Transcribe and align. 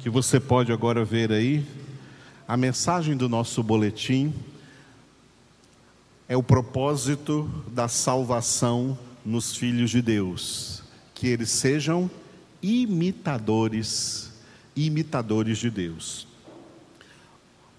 que 0.00 0.08
você 0.08 0.40
pode 0.40 0.72
agora 0.72 1.04
ver 1.04 1.30
aí, 1.30 1.64
a 2.48 2.56
mensagem 2.56 3.14
do 3.14 3.28
nosso 3.28 3.62
boletim 3.62 4.32
é 6.26 6.34
o 6.34 6.42
propósito 6.42 7.50
da 7.68 7.86
salvação 7.86 8.98
nos 9.24 9.54
filhos 9.54 9.90
de 9.90 10.00
Deus, 10.00 10.82
que 11.14 11.26
eles 11.26 11.50
sejam 11.50 12.10
imitadores, 12.62 14.32
imitadores 14.74 15.58
de 15.58 15.70
Deus. 15.70 16.26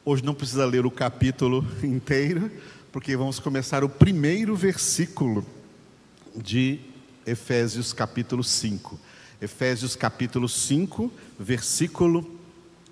Hoje 0.06 0.24
não 0.24 0.36
precisa 0.36 0.66
ler 0.66 0.86
o 0.86 0.92
capítulo 0.92 1.66
inteiro, 1.82 2.52
porque 2.92 3.18
vamos 3.18 3.40
começar 3.40 3.84
o 3.84 3.90
primeiro 3.90 4.56
versículo 4.56 5.44
de 6.36 6.80
Efésios 7.26 7.94
capítulo 7.94 8.44
5. 8.44 9.00
Efésios 9.42 9.96
capítulo 9.96 10.48
5, 10.48 11.12
versículo 11.40 12.24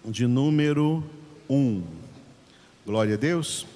de 0.04 0.26
número 0.26 1.04
1. 1.48 1.84
Glória 2.84 3.14
a 3.14 3.18
Deus. 3.18 3.68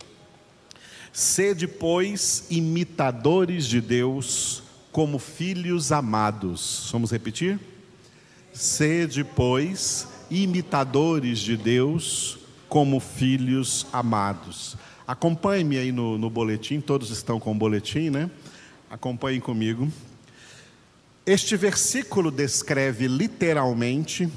Sede, 1.11 1.67
pois, 1.67 2.47
imitadores 2.49 3.67
de 3.67 3.79
Deus, 3.79 4.63
como 4.91 5.19
filhos 5.19 5.91
amados. 5.91 6.89
Vamos 6.91 7.11
repetir? 7.11 7.59
Sede, 8.51 9.23
pois, 9.23 10.07
imitadores 10.31 11.37
de 11.37 11.55
Deus, 11.55 12.39
como 12.67 12.99
filhos 12.99 13.85
amados. 13.93 14.75
Acompanhe-me 15.05 15.77
aí 15.77 15.91
no, 15.91 16.17
no 16.17 16.27
boletim, 16.27 16.81
todos 16.81 17.11
estão 17.11 17.39
com 17.39 17.51
o 17.51 17.55
boletim, 17.55 18.09
né? 18.09 18.31
Acompanhem 18.89 19.39
comigo. 19.39 19.87
Este 21.25 21.55
versículo 21.55 22.29
descreve 22.29 23.07
literalmente 23.07 24.29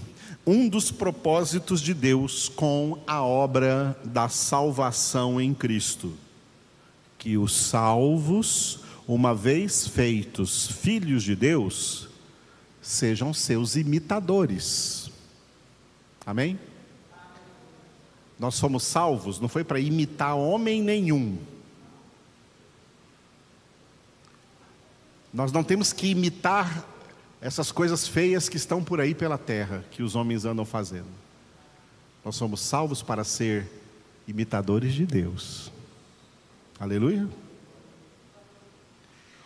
um 0.47 0.69
dos 0.69 0.93
propósitos 0.93 1.81
de 1.81 1.93
Deus 1.93 2.49
com 2.49 3.03
a 3.05 3.25
obra 3.25 3.99
da 4.05 4.29
salvação 4.29 5.41
em 5.41 5.52
Cristo. 5.52 6.13
Que 7.19 7.37
os 7.37 7.57
salvos, 7.57 8.79
uma 9.09 9.35
vez 9.35 9.88
feitos 9.88 10.69
filhos 10.69 11.25
de 11.25 11.35
Deus, 11.35 12.09
sejam 12.80 13.35
seus 13.35 13.75
imitadores. 13.75 15.10
Amém? 16.25 16.57
Nós 18.38 18.55
somos 18.55 18.85
salvos, 18.85 19.41
não 19.41 19.49
foi 19.49 19.65
para 19.65 19.80
imitar 19.80 20.37
homem 20.37 20.80
nenhum 20.82 21.37
Nós 25.37 25.52
não 25.52 25.62
temos 25.62 25.92
que 25.92 26.09
imitar 26.09 26.82
essas 27.42 27.70
coisas 27.70 28.09
feias 28.09 28.48
que 28.48 28.56
estão 28.56 28.82
por 28.82 29.02
aí 29.02 29.15
pela 29.15 29.37
terra, 29.37 29.84
que 29.90 30.02
os 30.02 30.16
homens 30.16 30.46
andam 30.46 30.65
fazendo. 30.65 31.10
Nós 32.24 32.37
somos 32.37 32.62
salvos 32.62 33.02
para 33.02 33.23
ser 33.23 33.70
imitadores 34.26 34.95
de 34.95 35.04
Deus. 35.04 35.70
Aleluia. 36.80 37.29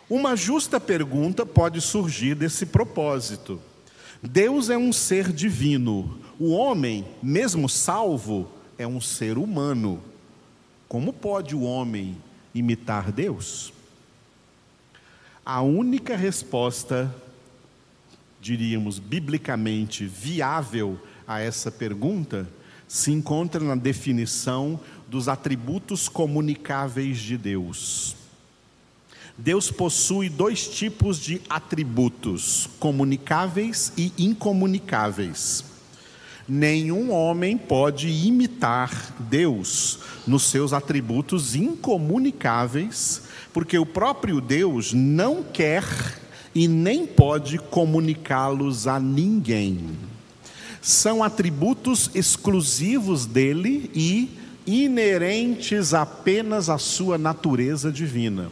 Uma 0.09 0.33
justa 0.33 0.79
pergunta 0.79 1.45
pode 1.45 1.81
surgir 1.81 2.35
desse 2.35 2.65
propósito. 2.65 3.59
Deus 4.23 4.69
é 4.69 4.77
um 4.77 4.93
ser 4.93 5.29
divino. 5.33 6.17
O 6.39 6.51
homem, 6.51 7.05
mesmo 7.21 7.67
salvo, 7.67 8.49
é 8.77 8.87
um 8.87 9.01
ser 9.01 9.37
humano. 9.37 10.01
Como 10.87 11.11
pode 11.11 11.53
o 11.53 11.63
homem 11.63 12.15
imitar 12.55 13.11
Deus? 13.11 13.73
A 15.45 15.61
única 15.61 16.15
resposta, 16.15 17.13
diríamos 18.39 18.99
biblicamente 18.99 20.05
viável 20.05 20.99
a 21.27 21.39
essa 21.39 21.71
pergunta, 21.71 22.47
se 22.87 23.11
encontra 23.11 23.63
na 23.63 23.75
definição 23.75 24.79
dos 25.07 25.27
atributos 25.27 26.07
comunicáveis 26.07 27.17
de 27.17 27.37
Deus. 27.37 28.15
Deus 29.37 29.71
possui 29.71 30.29
dois 30.29 30.67
tipos 30.67 31.17
de 31.17 31.41
atributos, 31.49 32.69
comunicáveis 32.79 33.91
e 33.97 34.13
incomunicáveis. 34.17 35.65
Nenhum 36.47 37.11
homem 37.11 37.57
pode 37.57 38.09
imitar 38.09 39.15
Deus 39.19 39.99
nos 40.27 40.43
seus 40.43 40.73
atributos 40.73 41.55
incomunicáveis, 41.55 43.23
porque 43.53 43.77
o 43.77 43.85
próprio 43.85 44.39
Deus 44.39 44.93
não 44.93 45.43
quer 45.43 45.83
e 46.53 46.67
nem 46.67 47.05
pode 47.05 47.57
comunicá-los 47.57 48.87
a 48.87 48.99
ninguém. 48.99 49.97
São 50.81 51.23
atributos 51.23 52.09
exclusivos 52.13 53.25
dele 53.25 53.91
e 53.93 54.37
inerentes 54.65 55.93
apenas 55.93 56.69
à 56.69 56.77
sua 56.77 57.17
natureza 57.17 57.91
divina. 57.91 58.49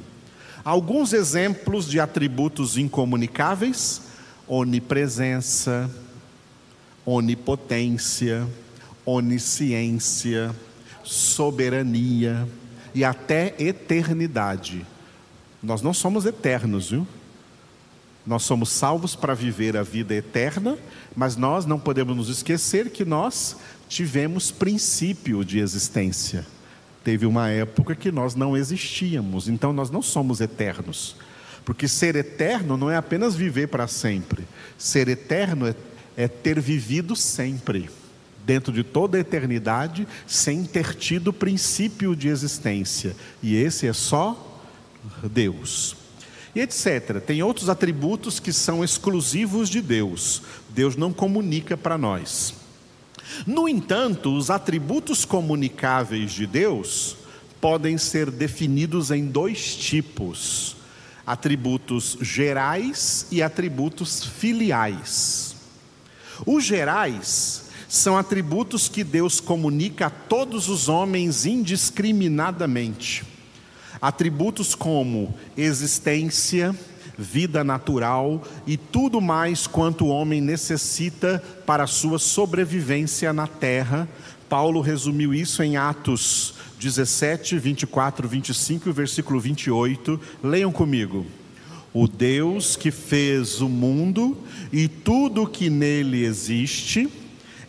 Alguns 0.63 1.13
exemplos 1.13 1.89
de 1.89 1.99
atributos 1.99 2.77
incomunicáveis: 2.77 4.01
onipresença, 4.47 5.89
onipotência, 7.05 8.47
onisciência, 9.05 10.55
soberania 11.03 12.47
e 12.93 13.03
até 13.03 13.55
eternidade. 13.59 14.85
Nós 15.61 15.81
não 15.81 15.93
somos 15.93 16.25
eternos, 16.25 16.91
viu? 16.91 17.07
Nós 18.25 18.43
somos 18.43 18.69
salvos 18.69 19.15
para 19.15 19.33
viver 19.33 19.75
a 19.75 19.83
vida 19.83 20.13
eterna, 20.13 20.77
mas 21.15 21.35
nós 21.35 21.65
não 21.65 21.79
podemos 21.79 22.15
nos 22.15 22.29
esquecer 22.29 22.89
que 22.91 23.03
nós 23.03 23.57
tivemos 23.87 24.51
princípio 24.51 25.43
de 25.43 25.59
existência. 25.59 26.45
Teve 27.03 27.25
uma 27.25 27.49
época 27.49 27.95
que 27.95 28.11
nós 28.11 28.35
não 28.35 28.55
existíamos, 28.55 29.47
então 29.47 29.73
nós 29.73 29.89
não 29.89 30.01
somos 30.01 30.41
eternos. 30.41 31.15
Porque 31.65 31.87
ser 31.87 32.15
eterno 32.15 32.77
não 32.77 32.89
é 32.89 32.97
apenas 32.97 33.35
viver 33.35 33.67
para 33.67 33.87
sempre. 33.87 34.47
Ser 34.77 35.07
eterno 35.07 35.67
é, 35.67 35.75
é 36.15 36.27
ter 36.27 36.59
vivido 36.59 37.15
sempre 37.15 37.89
dentro 38.49 38.73
de 38.73 38.83
toda 38.83 39.15
a 39.15 39.21
eternidade, 39.21 40.07
sem 40.25 40.63
ter 40.63 40.95
tido 40.95 41.31
princípio 41.31 42.15
de 42.15 42.29
existência. 42.29 43.15
E 43.43 43.55
esse 43.55 43.85
é 43.85 43.93
só 43.93 44.59
Deus. 45.21 45.95
E 46.55 46.59
etc. 46.59 47.21
Tem 47.23 47.43
outros 47.43 47.69
atributos 47.69 48.39
que 48.39 48.51
são 48.51 48.83
exclusivos 48.83 49.69
de 49.69 49.83
Deus. 49.83 50.41
Deus 50.67 50.95
não 50.95 51.13
comunica 51.13 51.77
para 51.77 51.95
nós. 51.95 52.55
No 53.45 53.69
entanto, 53.69 54.35
os 54.35 54.49
atributos 54.49 55.25
comunicáveis 55.25 56.31
de 56.31 56.47
Deus 56.47 57.17
podem 57.61 57.99
ser 57.99 58.31
definidos 58.31 59.11
em 59.11 59.27
dois 59.27 59.75
tipos: 59.75 60.75
atributos 61.23 62.17
gerais 62.19 63.27
e 63.29 63.43
atributos 63.43 64.25
filiais. 64.25 65.55
Os 66.47 66.63
gerais 66.63 67.68
são 67.89 68.15
atributos 68.15 68.87
que 68.87 69.03
Deus 69.03 69.41
comunica 69.41 70.05
a 70.05 70.09
todos 70.11 70.69
os 70.69 70.87
homens 70.87 71.47
indiscriminadamente. 71.47 73.25
Atributos 73.99 74.75
como 74.75 75.33
existência, 75.57 76.73
vida 77.17 77.63
natural 77.63 78.43
e 78.67 78.77
tudo 78.77 79.19
mais 79.19 79.65
quanto 79.65 80.05
o 80.05 80.09
homem 80.09 80.39
necessita 80.39 81.43
para 81.65 81.83
a 81.83 81.87
sua 81.87 82.19
sobrevivência 82.19 83.33
na 83.33 83.47
terra. 83.47 84.07
Paulo 84.47 84.81
resumiu 84.81 85.33
isso 85.33 85.63
em 85.63 85.75
Atos 85.75 86.53
17, 86.79 87.57
24, 87.57 88.27
25 88.27 88.87
e 88.87 88.91
versículo 88.91 89.39
28. 89.39 90.21
Leiam 90.43 90.71
comigo. 90.71 91.25
O 91.91 92.07
Deus 92.07 92.75
que 92.75 92.91
fez 92.91 93.61
o 93.61 93.67
mundo 93.67 94.37
e 94.71 94.87
tudo 94.87 95.47
que 95.47 95.71
nele 95.71 96.23
existe, 96.23 97.09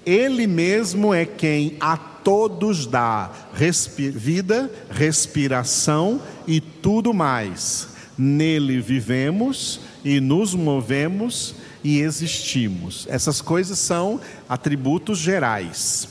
ele 0.05 0.47
mesmo 0.47 1.13
é 1.13 1.25
quem 1.25 1.77
a 1.81 1.97
todos 1.97 2.87
dá 2.87 3.31
respi 3.55 4.11
vida, 4.11 4.71
respiração 4.91 6.21
e 6.47 6.61
tudo 6.61 7.13
mais. 7.13 7.89
Nele 8.17 8.81
vivemos 8.81 9.81
e 10.05 10.21
nos 10.21 10.55
movemos 10.55 11.55
e 11.83 12.01
existimos. 12.01 13.07
Essas 13.09 13.41
coisas 13.41 13.79
são 13.79 14.21
atributos 14.49 15.19
gerais. 15.19 16.09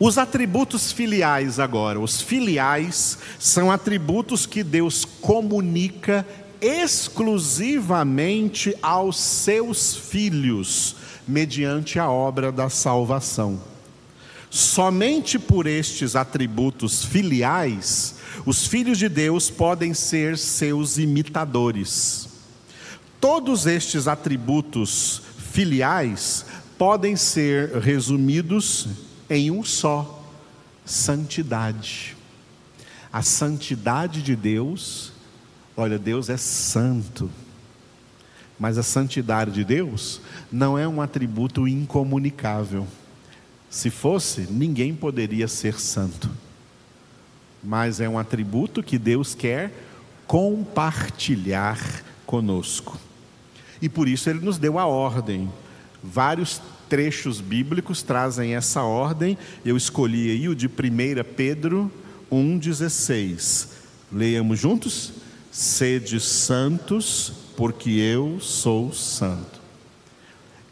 Os 0.00 0.18
atributos 0.18 0.90
filiais 0.90 1.60
agora, 1.60 2.00
os 2.00 2.20
filiais 2.20 3.18
são 3.38 3.70
atributos 3.70 4.46
que 4.46 4.64
Deus 4.64 5.04
comunica 5.04 6.26
exclusivamente 6.60 8.74
aos 8.82 9.16
seus 9.18 9.94
filhos 9.94 10.96
mediante 11.26 11.98
a 11.98 12.10
obra 12.10 12.50
da 12.50 12.68
salvação. 12.68 13.60
Somente 14.50 15.38
por 15.38 15.66
estes 15.66 16.14
atributos 16.14 17.04
filiais, 17.04 18.16
os 18.44 18.66
filhos 18.66 18.98
de 18.98 19.08
Deus 19.08 19.48
podem 19.48 19.94
ser 19.94 20.36
seus 20.36 20.98
imitadores. 20.98 22.28
Todos 23.20 23.66
estes 23.66 24.08
atributos 24.08 25.22
filiais 25.38 26.44
podem 26.76 27.16
ser 27.16 27.78
resumidos 27.78 28.88
em 29.30 29.50
um 29.50 29.62
só: 29.62 30.22
santidade. 30.84 32.16
A 33.12 33.22
santidade 33.22 34.22
de 34.22 34.34
Deus, 34.34 35.12
olha, 35.76 35.98
Deus 35.98 36.28
é 36.28 36.36
santo. 36.36 37.30
Mas 38.62 38.78
a 38.78 38.82
santidade 38.84 39.50
de 39.50 39.64
Deus 39.64 40.20
não 40.52 40.78
é 40.78 40.86
um 40.86 41.02
atributo 41.02 41.66
incomunicável. 41.66 42.86
Se 43.68 43.90
fosse, 43.90 44.42
ninguém 44.42 44.94
poderia 44.94 45.48
ser 45.48 45.80
santo. 45.80 46.30
Mas 47.60 48.00
é 48.00 48.08
um 48.08 48.16
atributo 48.16 48.80
que 48.80 48.98
Deus 48.98 49.34
quer 49.34 49.72
compartilhar 50.28 52.04
conosco. 52.24 52.96
E 53.80 53.88
por 53.88 54.06
isso 54.06 54.30
ele 54.30 54.38
nos 54.38 54.58
deu 54.58 54.78
a 54.78 54.86
ordem. 54.86 55.52
Vários 56.00 56.62
trechos 56.88 57.40
bíblicos 57.40 58.04
trazem 58.04 58.54
essa 58.54 58.84
ordem. 58.84 59.36
Eu 59.64 59.76
escolhi 59.76 60.30
aí 60.30 60.48
o 60.48 60.54
de 60.54 60.68
1 60.68 60.70
Pedro 61.36 61.90
1,16. 62.30 63.70
Leiamos 64.12 64.60
juntos? 64.60 65.14
Sede 65.50 66.20
santos, 66.20 67.41
porque 67.62 67.90
eu 67.90 68.40
sou 68.40 68.92
santo. 68.92 69.60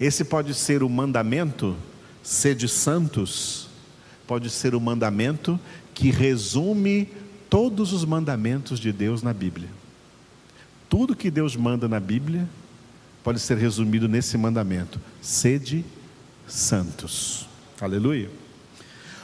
Esse 0.01 0.25
pode 0.25 0.53
ser 0.55 0.83
o 0.83 0.89
mandamento, 0.89 1.77
sede 2.21 2.69
santos, 2.69 3.69
pode 4.27 4.51
ser 4.51 4.75
o 4.75 4.81
mandamento 4.81 5.57
que 5.95 6.11
resume 6.11 7.09
todos 7.49 7.93
os 7.93 8.05
mandamentos 8.05 8.81
de 8.81 8.91
Deus 8.91 9.23
na 9.23 9.33
Bíblia. 9.33 9.69
Tudo 10.89 11.15
que 11.15 11.31
Deus 11.31 11.55
manda 11.55 11.87
na 11.87 12.01
Bíblia 12.01 12.49
pode 13.23 13.39
ser 13.39 13.57
resumido 13.57 14.09
nesse 14.09 14.37
mandamento: 14.37 15.01
sede 15.23 15.85
santos. 16.45 17.47
Aleluia. 17.81 18.29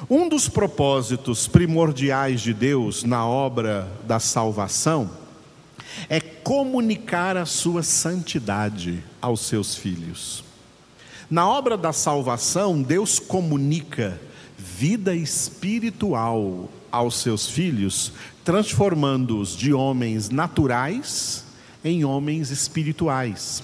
Um 0.08 0.28
dos 0.28 0.48
propósitos 0.48 1.48
primordiais 1.48 2.42
de 2.42 2.54
Deus 2.54 3.02
na 3.02 3.26
obra 3.26 3.90
da 4.06 4.20
salvação 4.20 5.25
é 6.08 6.20
comunicar 6.20 7.36
a 7.36 7.46
sua 7.46 7.82
santidade 7.82 9.02
aos 9.20 9.40
seus 9.40 9.74
filhos. 9.74 10.44
Na 11.30 11.48
obra 11.48 11.76
da 11.76 11.92
salvação, 11.92 12.80
Deus 12.80 13.18
comunica 13.18 14.20
vida 14.56 15.14
espiritual 15.14 16.70
aos 16.90 17.20
seus 17.20 17.48
filhos, 17.48 18.12
transformando-os 18.44 19.56
de 19.56 19.72
homens 19.72 20.30
naturais 20.30 21.44
em 21.84 22.04
homens 22.04 22.50
espirituais. 22.50 23.62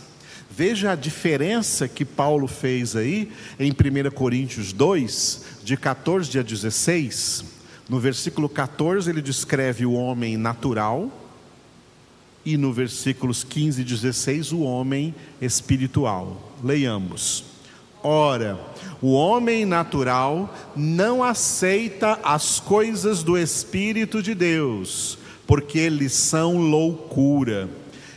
Veja 0.51 0.93
a 0.93 0.95
diferença 0.95 1.89
que 1.89 2.05
Paulo 2.05 2.47
fez 2.47 2.95
aí 2.95 3.33
em 3.59 3.71
1 3.71 4.11
Coríntios 4.11 4.73
2, 4.73 5.45
de 5.65 5.77
14 5.77 6.39
a 6.39 6.43
16. 6.43 7.45
No 7.89 7.99
versículo 7.99 8.49
14 8.49 9.09
ele 9.09 9.23
descreve 9.23 9.87
o 9.87 9.93
homem 9.93 10.37
natural, 10.37 11.22
e 12.45 12.57
no 12.57 12.73
versículos 12.73 13.45
15 13.45 13.81
e 13.81 13.85
16 13.85 14.53
o 14.53 14.61
homem 14.61 15.15
espiritual. 15.41 16.53
Leiamos. 16.63 17.45
Ora, 18.03 18.59
o 19.01 19.13
homem 19.13 19.65
natural 19.65 20.53
não 20.75 21.23
aceita 21.23 22.19
as 22.25 22.59
coisas 22.59 23.23
do 23.23 23.39
Espírito 23.39 24.21
de 24.21 24.35
Deus, 24.35 25.17
porque 25.47 25.79
eles 25.79 26.13
são 26.13 26.57
loucura 26.57 27.69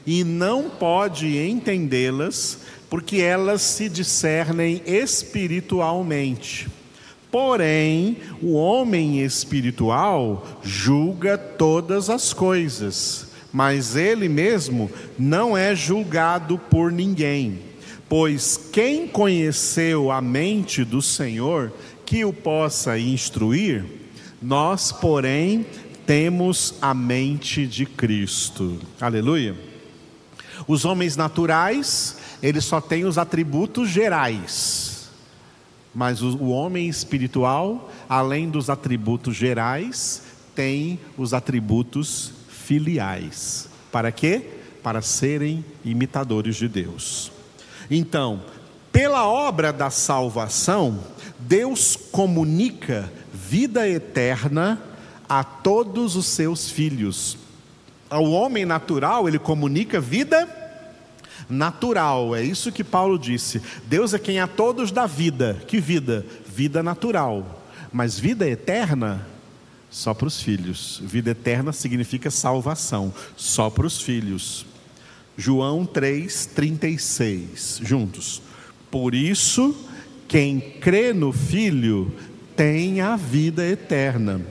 e 0.07 0.23
não 0.23 0.69
pode 0.69 1.37
entendê-las, 1.37 2.59
porque 2.89 3.17
elas 3.17 3.61
se 3.61 3.87
discernem 3.89 4.81
espiritualmente. 4.85 6.67
Porém, 7.31 8.17
o 8.41 8.53
homem 8.53 9.19
espiritual 9.19 10.61
julga 10.63 11.37
todas 11.37 12.09
as 12.09 12.31
coisas, 12.31 13.24
mas 13.55 13.95
ele 13.95 14.27
mesmo 14.27 14.91
não 15.17 15.55
é 15.55 15.73
julgado 15.73 16.57
por 16.57 16.91
ninguém. 16.91 17.61
Pois 18.09 18.59
quem 18.69 19.07
conheceu 19.07 20.11
a 20.11 20.19
mente 20.19 20.83
do 20.83 21.01
Senhor 21.01 21.71
que 22.05 22.25
o 22.25 22.33
possa 22.33 22.99
instruir, 22.99 23.85
nós, 24.41 24.91
porém, 24.91 25.65
temos 26.05 26.73
a 26.81 26.93
mente 26.93 27.65
de 27.65 27.85
Cristo. 27.85 28.77
Aleluia. 28.99 29.55
Os 30.67 30.83
homens 30.83 31.15
naturais, 31.15 32.17
eles 32.43 32.65
só 32.65 32.81
têm 32.81 33.05
os 33.05 33.17
atributos 33.17 33.87
gerais. 33.87 35.07
Mas 35.93 36.21
o, 36.21 36.47
homem 36.47 36.89
espiritual, 36.89 37.89
além 38.09 38.49
dos 38.49 38.69
atributos 38.69 39.33
gerais, 39.33 40.23
tem 40.53 40.99
os 41.17 41.33
atributos 41.33 42.33
filiais. 42.65 43.69
Para 43.91 44.11
quê? 44.11 44.41
Para 44.83 45.01
serem 45.01 45.63
imitadores 45.83 46.55
de 46.55 46.67
Deus. 46.67 47.31
Então, 47.89 48.41
pela 48.91 49.27
obra 49.27 49.71
da 49.71 49.89
salvação, 49.89 50.99
Deus 51.39 51.95
comunica 51.95 53.11
vida 53.33 53.87
eterna 53.87 54.81
a 55.27 55.43
todos 55.43 56.15
os 56.15 56.25
seus 56.25 56.69
filhos 56.69 57.37
ao 58.09 58.31
homem 58.31 58.65
natural, 58.65 59.27
ele 59.27 59.39
comunica 59.39 59.99
vida 59.99 60.47
natural. 61.49 62.35
É 62.35 62.41
isso 62.41 62.71
que 62.71 62.83
Paulo 62.83 63.17
disse. 63.17 63.61
Deus 63.87 64.13
é 64.13 64.19
quem 64.19 64.39
a 64.39 64.47
todos 64.47 64.91
dá 64.91 65.05
vida. 65.05 65.57
Que 65.67 65.79
vida? 65.79 66.25
Vida 66.47 66.81
natural. 66.83 67.63
Mas 67.91 68.19
vida 68.19 68.47
eterna, 68.47 69.25
só 69.89 70.13
para 70.13 70.27
os 70.27 70.41
filhos. 70.41 71.01
Vida 71.03 71.31
eterna 71.31 71.71
significa 71.71 72.29
salvação, 72.29 73.13
só 73.35 73.69
para 73.69 73.87
os 73.87 74.01
filhos. 74.01 74.65
João 75.37 75.85
3,36. 75.85 77.83
Juntos. 77.83 78.41
Por 78.89 79.13
isso, 79.13 79.75
quem 80.27 80.59
crê 80.59 81.13
no 81.13 81.31
Filho 81.31 82.13
tem 82.55 83.01
a 83.01 83.15
vida 83.15 83.65
eterna. 83.65 84.41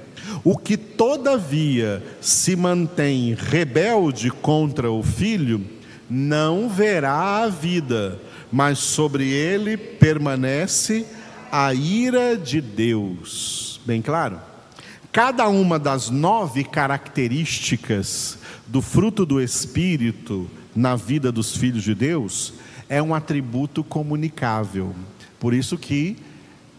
O 0.42 0.56
que 0.56 0.76
todavia 0.76 2.02
se 2.20 2.54
mantém 2.56 3.34
rebelde 3.34 4.30
contra 4.30 4.90
o 4.90 5.02
filho, 5.02 5.64
não 6.08 6.68
verá 6.68 7.42
a 7.42 7.48
vida, 7.48 8.20
mas 8.52 8.78
sobre 8.78 9.28
ele 9.30 9.76
permanece 9.76 11.06
a 11.50 11.72
ira 11.72 12.36
de 12.36 12.60
Deus. 12.60 13.80
Bem 13.86 14.02
claro? 14.02 14.40
Cada 15.14 15.46
uma 15.46 15.78
das 15.78 16.10
nove 16.10 16.64
características 16.64 18.36
do 18.66 18.82
fruto 18.82 19.24
do 19.24 19.40
Espírito 19.40 20.50
na 20.74 20.96
vida 20.96 21.30
dos 21.30 21.56
filhos 21.56 21.84
de 21.84 21.94
Deus 21.94 22.54
é 22.88 23.00
um 23.00 23.14
atributo 23.14 23.84
comunicável. 23.84 24.92
Por 25.38 25.54
isso 25.54 25.78
que 25.78 26.16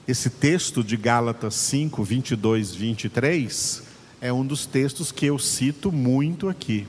esse 0.05 0.29
texto 0.29 0.83
de 0.83 0.97
Gálatas 0.97 1.55
5, 1.55 2.03
22, 2.03 2.75
23 2.75 3.83
é 4.19 4.33
um 4.33 4.45
dos 4.45 4.65
textos 4.65 5.13
que 5.13 5.27
eu 5.27 5.39
cito 5.39 5.89
muito 5.89 6.49
aqui, 6.49 6.85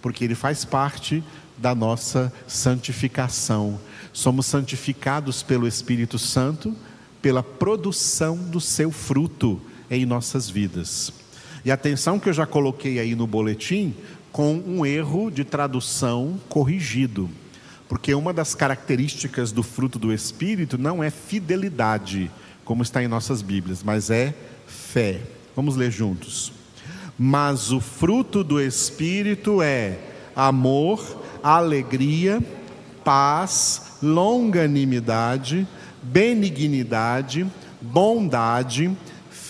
porque 0.00 0.24
ele 0.24 0.34
faz 0.34 0.64
parte 0.64 1.22
da 1.58 1.74
nossa 1.74 2.32
santificação. 2.46 3.78
Somos 4.14 4.46
santificados 4.46 5.42
pelo 5.42 5.68
Espírito 5.68 6.18
Santo 6.18 6.74
pela 7.20 7.42
produção 7.42 8.38
do 8.38 8.62
seu 8.62 8.90
fruto 8.90 9.60
em 9.90 10.06
nossas 10.06 10.48
vidas. 10.48 11.12
E 11.64 11.70
atenção 11.70 12.18
que 12.18 12.28
eu 12.28 12.32
já 12.32 12.46
coloquei 12.46 12.98
aí 12.98 13.14
no 13.14 13.26
boletim 13.26 13.94
com 14.30 14.54
um 14.66 14.84
erro 14.84 15.30
de 15.30 15.44
tradução 15.44 16.38
corrigido. 16.48 17.28
Porque 17.88 18.14
uma 18.14 18.32
das 18.32 18.54
características 18.54 19.52
do 19.52 19.62
fruto 19.62 19.98
do 19.98 20.12
Espírito 20.12 20.76
não 20.76 21.02
é 21.02 21.10
fidelidade, 21.10 22.30
como 22.64 22.82
está 22.82 23.02
em 23.02 23.08
nossas 23.08 23.42
Bíblias, 23.42 23.82
mas 23.82 24.10
é 24.10 24.34
fé. 24.66 25.20
Vamos 25.54 25.76
ler 25.76 25.90
juntos. 25.90 26.52
Mas 27.18 27.72
o 27.72 27.80
fruto 27.80 28.44
do 28.44 28.60
Espírito 28.60 29.62
é 29.62 29.98
amor, 30.34 31.24
alegria, 31.42 32.42
paz, 33.02 33.96
longanimidade, 34.02 35.66
benignidade, 36.02 37.46
bondade, 37.80 38.94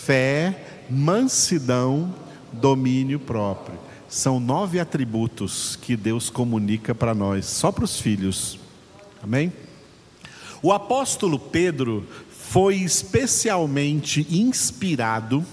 fé, 0.07 0.85
mansidão, 0.89 2.15
domínio 2.53 3.19
próprio. 3.19 3.77
São 4.09 4.39
nove 4.39 4.79
atributos 4.79 5.75
que 5.75 5.97
Deus 5.97 6.31
comunica 6.31 6.95
para 6.95 7.13
nós, 7.13 7.45
só 7.47 7.73
para 7.73 7.85
os 7.85 7.99
filhos. 7.99 8.57
Amém? 9.21 9.53
O 10.63 10.73
apóstolo 10.73 11.41
Pedro 11.41 12.07
foi 12.31 12.77
especialmente 12.77 14.25
inspirado 14.31 15.45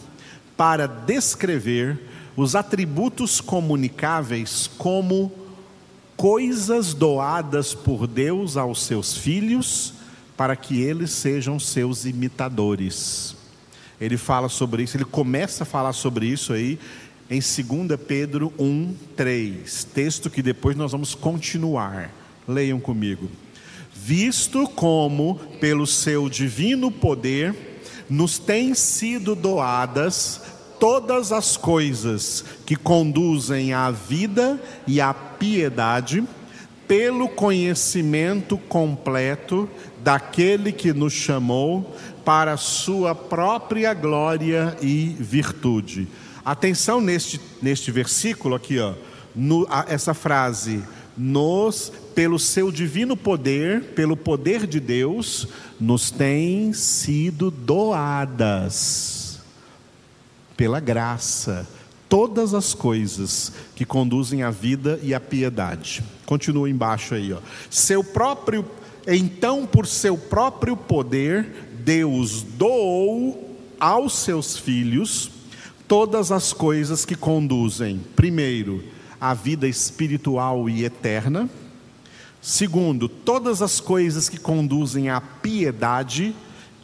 para 0.55 0.85
descrever 0.85 1.99
os 2.37 2.55
atributos 2.55 3.41
comunicáveis 3.41 4.69
como 4.77 5.31
coisas 6.15 6.93
doadas 6.93 7.73
por 7.73 8.05
Deus 8.05 8.55
aos 8.55 8.83
seus 8.83 9.17
filhos 9.17 9.95
para 10.37 10.55
que 10.55 10.79
eles 10.79 11.09
sejam 11.09 11.59
seus 11.59 12.05
imitadores. 12.05 13.42
Ele 13.99 14.17
fala 14.17 14.49
sobre 14.49 14.83
isso, 14.83 14.97
ele 14.97 15.05
começa 15.05 15.63
a 15.63 15.65
falar 15.65 15.93
sobre 15.93 16.25
isso 16.25 16.53
aí 16.53 16.79
em 17.29 17.39
2 17.39 17.99
Pedro 18.07 18.53
1, 18.59 18.93
3, 19.15 19.87
texto 19.93 20.29
que 20.29 20.41
depois 20.41 20.75
nós 20.75 20.91
vamos 20.91 21.15
continuar. 21.15 22.11
Leiam 22.47 22.79
comigo. 22.79 23.29
Visto 23.93 24.67
como, 24.67 25.35
pelo 25.59 25.87
seu 25.87 26.27
divino 26.27 26.91
poder, 26.91 27.55
nos 28.09 28.37
têm 28.37 28.73
sido 28.73 29.33
doadas 29.35 30.41
todas 30.79 31.31
as 31.31 31.55
coisas 31.55 32.43
que 32.65 32.75
conduzem 32.75 33.73
à 33.73 33.89
vida 33.89 34.61
e 34.85 34.99
à 34.99 35.13
piedade, 35.13 36.23
pelo 36.93 37.27
conhecimento 37.27 38.55
completo 38.55 39.67
daquele 40.03 40.71
que 40.71 40.93
nos 40.93 41.11
chamou 41.11 41.91
para 42.23 42.55
sua 42.55 43.15
própria 43.15 43.95
glória 43.95 44.77
e 44.79 45.15
virtude. 45.19 46.07
Atenção 46.45 47.01
neste, 47.01 47.41
neste 47.59 47.89
versículo 47.89 48.53
aqui, 48.53 48.77
ó, 48.77 48.93
no, 49.35 49.65
a, 49.71 49.87
essa 49.89 50.13
frase, 50.13 50.83
nos, 51.17 51.91
pelo 52.13 52.37
seu 52.37 52.71
divino 52.71 53.17
poder, 53.17 53.85
pelo 53.95 54.15
poder 54.15 54.67
de 54.67 54.79
Deus, 54.79 55.47
nos 55.79 56.11
têm 56.11 56.73
sido 56.73 57.49
doadas 57.49 59.39
pela 60.55 60.79
graça, 60.79 61.67
todas 62.13 62.53
as 62.53 62.75
coisas 62.75 63.51
que 63.75 63.83
conduzem 63.83 64.43
à 64.43 64.51
vida 64.51 64.99
e 65.01 65.15
à 65.15 65.19
piedade. 65.19 66.03
Continua 66.27 66.69
embaixo 66.69 67.15
aí, 67.15 67.33
ó. 67.33 67.39
Seu 67.71 68.03
próprio, 68.03 68.63
então 69.07 69.65
por 69.65 69.87
seu 69.87 70.15
próprio 70.15 70.77
poder, 70.77 71.71
Deus 71.83 72.43
doou 72.43 73.57
aos 73.79 74.13
seus 74.13 74.55
filhos 74.55 75.31
todas 75.87 76.31
as 76.31 76.53
coisas 76.53 77.03
que 77.03 77.15
conduzem, 77.15 77.99
primeiro, 78.15 78.83
à 79.19 79.33
vida 79.33 79.67
espiritual 79.67 80.69
e 80.69 80.85
eterna. 80.85 81.49
Segundo, 82.39 83.09
todas 83.09 83.59
as 83.59 83.79
coisas 83.79 84.29
que 84.29 84.37
conduzem 84.37 85.09
à 85.09 85.19
piedade 85.19 86.35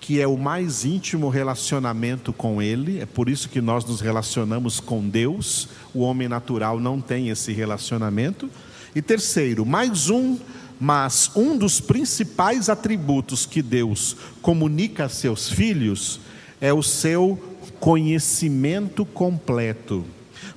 que 0.09 0.19
é 0.19 0.27
o 0.27 0.35
mais 0.35 0.85
íntimo 0.85 1.29
relacionamento 1.29 2.33
com 2.33 2.59
Ele, 2.59 2.99
é 2.99 3.05
por 3.05 3.29
isso 3.29 3.47
que 3.47 3.61
nós 3.61 3.85
nos 3.85 4.01
relacionamos 4.01 4.79
com 4.79 5.07
Deus, 5.07 5.69
o 5.93 5.99
homem 5.99 6.27
natural 6.27 6.79
não 6.79 6.99
tem 6.99 7.29
esse 7.29 7.53
relacionamento. 7.53 8.49
E 8.95 9.03
terceiro, 9.03 9.67
mais 9.67 10.09
um, 10.09 10.39
mas 10.79 11.29
um 11.35 11.55
dos 11.55 11.79
principais 11.79 12.69
atributos 12.69 13.45
que 13.45 13.61
Deus 13.61 14.17
comunica 14.41 15.05
a 15.05 15.09
seus 15.09 15.47
filhos 15.47 16.19
é 16.59 16.73
o 16.73 16.81
seu 16.81 17.39
conhecimento 17.79 19.05
completo. 19.05 20.03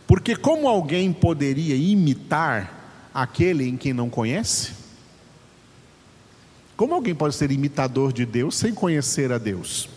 Porque 0.07 0.35
como 0.35 0.67
alguém 0.67 1.13
poderia 1.13 1.77
imitar 1.77 3.11
aquele 3.13 3.69
em 3.69 3.77
quem 3.77 3.93
não 3.93 4.09
conhece? 4.09 4.82
Como 6.83 6.95
alguém 6.95 7.15
pode 7.15 7.37
ser 7.37 7.53
imitador 7.53 8.13
de 8.13 8.27
Deus 8.27 8.57
sem 8.57 8.75
conhecer 8.75 9.31
a 9.31 9.39
Deus? 9.39 9.89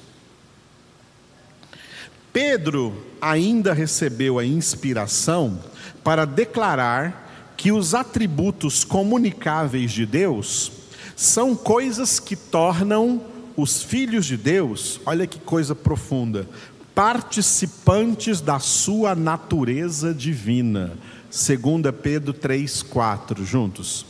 Pedro 2.32 2.94
ainda 3.20 3.74
recebeu 3.74 4.38
a 4.38 4.46
inspiração 4.46 5.60
para 6.04 6.26
declarar 6.26 7.54
que 7.58 7.72
os 7.72 7.96
atributos 7.96 8.84
comunicáveis 8.84 9.92
de 9.92 10.06
Deus 10.06 10.72
são 11.16 11.56
coisas 11.56 12.20
que 12.20 12.36
tornam 12.36 13.20
os 13.58 13.82
filhos 13.82 14.28
de 14.28 14.38
Deus, 14.38 15.02
olha 15.08 15.26
que 15.26 15.40
coisa 15.40 15.74
profunda, 15.74 16.48
participantes 16.94 18.42
da 18.42 18.60
sua 18.60 19.16
natureza 19.16 20.14
divina. 20.14 21.00
2 21.32 21.92
Pedro 22.00 22.32
3:4 22.32 23.44
juntos. 23.44 24.06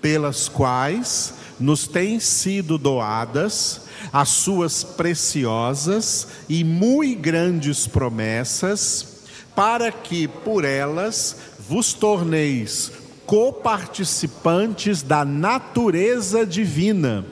Pelas 0.00 0.48
quais 0.48 1.42
nos 1.58 1.86
têm 1.86 2.18
sido 2.20 2.76
doadas 2.78 3.82
as 4.12 4.28
suas 4.28 4.84
preciosas 4.84 6.28
e 6.48 6.62
muito 6.64 7.20
grandes 7.20 7.86
promessas, 7.86 9.24
para 9.54 9.90
que 9.90 10.26
por 10.28 10.64
elas 10.64 11.36
vos 11.68 11.92
torneis 11.92 12.92
coparticipantes 13.26 15.02
da 15.02 15.24
natureza 15.24 16.44
divina, 16.44 17.24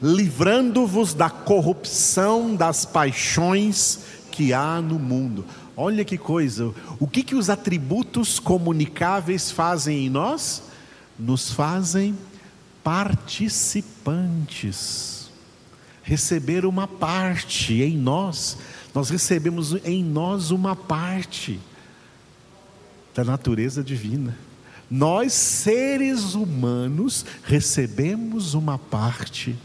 livrando-vos 0.00 1.12
da 1.12 1.28
corrupção 1.28 2.54
das 2.54 2.84
paixões 2.84 4.00
que 4.30 4.52
há 4.52 4.80
no 4.80 4.98
mundo. 4.98 5.44
Olha 5.76 6.04
que 6.04 6.16
coisa, 6.16 6.72
o 7.00 7.06
que, 7.06 7.22
que 7.22 7.34
os 7.34 7.50
atributos 7.50 8.38
comunicáveis 8.38 9.50
fazem 9.50 10.06
em 10.06 10.10
nós? 10.10 10.62
Nos 11.18 11.50
fazem 11.50 12.16
participantes. 12.84 15.30
Receber 16.02 16.66
uma 16.66 16.86
parte 16.86 17.82
em 17.82 17.96
nós, 17.96 18.58
nós 18.94 19.08
recebemos 19.08 19.74
em 19.84 20.04
nós 20.04 20.50
uma 20.50 20.76
parte 20.76 21.58
da 23.14 23.24
natureza 23.24 23.82
divina. 23.82 24.36
Nós, 24.90 25.32
seres 25.32 26.34
humanos, 26.34 27.24
recebemos 27.42 28.52
uma 28.52 28.78
parte 28.78 29.56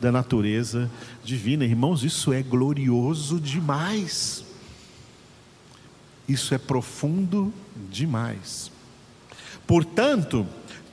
da 0.00 0.12
natureza 0.12 0.88
divina. 1.24 1.64
Irmãos, 1.64 2.04
isso 2.04 2.32
é 2.32 2.40
glorioso 2.42 3.40
demais. 3.40 4.44
Isso 6.28 6.54
é 6.54 6.58
profundo 6.58 7.52
demais. 7.90 8.70
Portanto, 9.66 10.46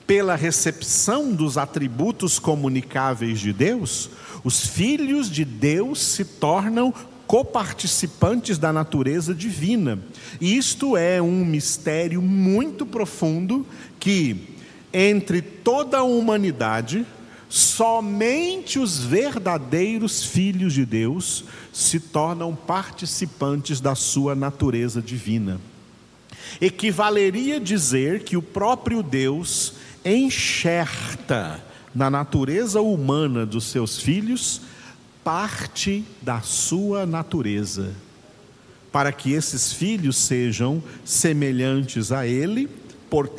pela 0.07 0.35
recepção 0.35 1.33
dos 1.33 1.57
atributos 1.57 2.38
comunicáveis 2.39 3.39
de 3.39 3.51
Deus, 3.51 4.09
os 4.43 4.67
filhos 4.67 5.29
de 5.29 5.43
Deus 5.43 6.00
se 6.00 6.24
tornam 6.24 6.93
coparticipantes 7.25 8.57
da 8.57 8.71
natureza 8.71 9.33
divina. 9.33 10.00
Isto 10.39 10.95
é 10.95 11.21
um 11.21 11.43
mistério 11.43 12.21
muito 12.21 12.85
profundo 12.85 13.65
que, 14.00 14.50
entre 14.93 15.41
toda 15.41 15.97
a 15.97 16.03
humanidade, 16.03 17.03
somente 17.50 18.77
os 18.77 19.00
verdadeiros 19.00 20.24
filhos 20.24 20.74
de 20.74 20.85
Deus 20.85 21.45
se 21.74 22.00
tornam 22.00 22.55
participantes 22.55 23.81
da 23.81 23.95
sua 23.95 24.35
natureza 24.35 25.01
divina. 25.01 25.59
Equivaleria 26.62 27.59
dizer 27.59 28.24
que 28.24 28.38
o 28.38 28.41
próprio 28.41 29.01
Deus 29.01 29.74
enxerta 30.05 31.59
na 31.93 32.09
natureza 32.09 32.79
humana 32.79 33.45
dos 33.45 33.65
seus 33.65 34.00
filhos 34.00 34.62
parte 35.24 36.05
da 36.21 36.41
sua 36.41 37.05
natureza, 37.07 37.91
para 38.91 39.12
que 39.12 39.31
esses 39.31 39.74
filhos 39.74 40.15
sejam 40.17 40.83
semelhantes 41.03 42.12
a 42.12 42.27
Ele 42.27 42.69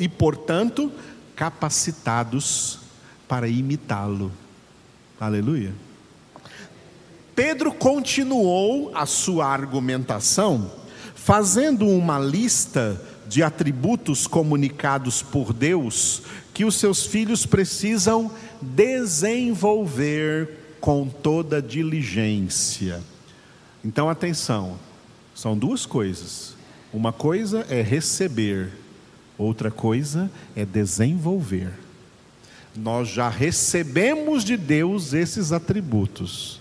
e, 0.01 0.09
portanto, 0.09 0.91
capacitados 1.37 2.81
para 3.29 3.47
imitá-lo. 3.47 4.33
Aleluia. 5.21 5.73
Pedro 7.37 7.73
continuou 7.73 8.91
a 8.95 9.07
sua 9.07 9.47
argumentação, 9.47 10.73
fazendo 11.15 11.87
uma 11.87 12.19
lista 12.19 13.01
de 13.29 13.43
atributos 13.43 14.27
comunicados 14.27 15.23
por 15.23 15.53
Deus 15.53 16.23
que 16.57 16.65
os 16.65 16.75
seus 16.77 17.05
filhos 17.05 17.45
precisam 17.45 18.31
desenvolver 18.63 20.49
com 20.81 21.07
toda 21.07 21.61
diligência. 21.61 23.03
Então, 23.85 24.09
atenção, 24.09 24.79
são 25.35 25.55
duas 25.55 25.85
coisas. 25.85 26.55
Uma 26.95 27.13
coisa 27.13 27.67
é 27.69 27.83
receber, 27.83 28.73
outra 29.37 29.71
coisa 29.71 30.31
é 30.57 30.65
desenvolver. 30.65 31.75
Nós 32.75 33.09
já 33.09 33.29
recebemos 33.29 34.43
de 34.43 34.57
Deus 34.57 35.13
esses 35.13 35.53
atributos, 35.53 36.59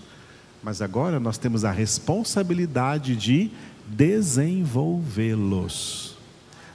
mas 0.62 0.82
agora 0.82 1.18
nós 1.18 1.38
temos 1.38 1.64
a 1.64 1.70
responsabilidade 1.70 3.16
de 3.16 3.50
desenvolvê-los. 3.86 6.18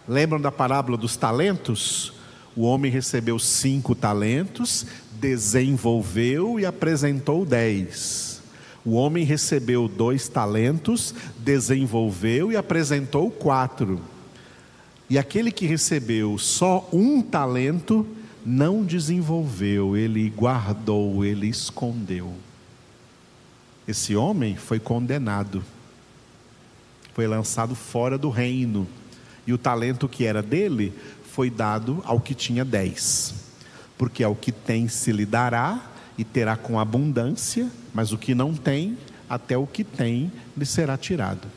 Lembram 0.07 0.41
da 0.41 0.51
parábola 0.51 0.97
dos 0.97 1.15
talentos? 1.15 2.19
O 2.55 2.63
homem 2.63 2.91
recebeu 2.91 3.39
cinco 3.39 3.96
talentos, 3.96 4.86
desenvolveu 5.13 6.60
e 6.60 6.65
apresentou 6.65 7.46
dez. 7.46 8.41
O 8.84 8.93
homem 8.93 9.24
recebeu 9.24 9.88
dois 9.88 10.27
talentos, 10.27 11.13
desenvolveu 11.38 12.51
e 12.51 12.58
apresentou 12.58 13.29
quatro. 13.29 14.01
E 15.10 15.17
aquele 15.17 15.51
que 15.51 15.65
recebeu 15.65 16.38
só 16.38 16.89
um 16.91 17.22
talento, 17.22 18.08
não 18.46 18.84
desenvolveu, 18.84 19.96
ele 19.96 20.29
guardou, 20.29 21.24
ele 21.24 21.48
escondeu. 21.48 22.34
Esse 23.88 24.15
homem 24.15 24.55
foi 24.55 24.79
condenado, 24.79 25.63
foi 27.13 27.27
lançado 27.27 27.75
fora 27.75 28.17
do 28.17 28.29
reino, 28.29 28.88
e 29.46 29.53
o 29.53 29.58
talento 29.58 30.08
que 30.08 30.24
era 30.24 30.41
dele 30.41 30.93
foi 31.33 31.50
dado 31.50 32.01
ao 32.05 32.19
que 32.19 32.35
tinha 32.35 32.65
dez, 32.65 33.33
porque 33.97 34.23
ao 34.23 34.35
que 34.35 34.51
tem 34.51 34.88
se 34.88 35.11
lhe 35.11 35.25
dará 35.25 35.91
e 36.17 36.23
terá 36.23 36.57
com 36.57 36.79
abundância, 36.79 37.69
mas 37.93 38.11
o 38.11 38.17
que 38.17 38.35
não 38.35 38.53
tem, 38.53 38.97
até 39.29 39.57
o 39.57 39.65
que 39.65 39.83
tem 39.83 40.31
lhe 40.57 40.65
será 40.65 40.97
tirado. 40.97 41.47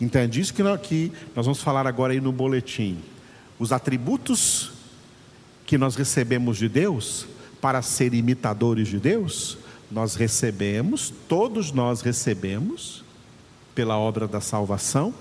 Então 0.00 0.22
é 0.22 0.26
disso 0.26 0.54
que 0.54 0.62
nós, 0.62 0.80
que 0.80 1.12
nós 1.36 1.44
vamos 1.44 1.60
falar 1.60 1.86
agora 1.86 2.12
aí 2.12 2.20
no 2.20 2.32
boletim. 2.32 2.98
Os 3.58 3.72
atributos 3.72 4.72
que 5.66 5.76
nós 5.76 5.94
recebemos 5.94 6.56
de 6.56 6.68
Deus 6.68 7.26
para 7.60 7.82
ser 7.82 8.14
imitadores 8.14 8.88
de 8.88 8.98
Deus, 8.98 9.58
nós 9.90 10.14
recebemos, 10.14 11.12
todos 11.28 11.72
nós 11.72 12.00
recebemos, 12.00 13.04
pela 13.74 13.98
obra 13.98 14.26
da 14.26 14.40
salvação, 14.40 15.12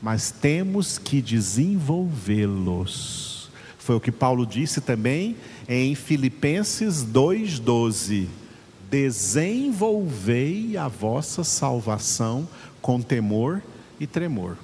mas 0.00 0.30
temos 0.30 0.96
que 0.98 1.20
desenvolvê-los. 1.20 3.50
Foi 3.78 3.96
o 3.96 4.00
que 4.00 4.12
Paulo 4.12 4.46
disse 4.46 4.80
também 4.80 5.36
em 5.68 5.94
Filipenses 5.94 7.04
2,12: 7.04 8.26
Desenvolvei 8.90 10.76
a 10.76 10.88
vossa 10.88 11.44
salvação 11.44 12.48
com 12.80 13.00
temor 13.00 13.62
e 13.98 14.06
tremor. 14.06 14.56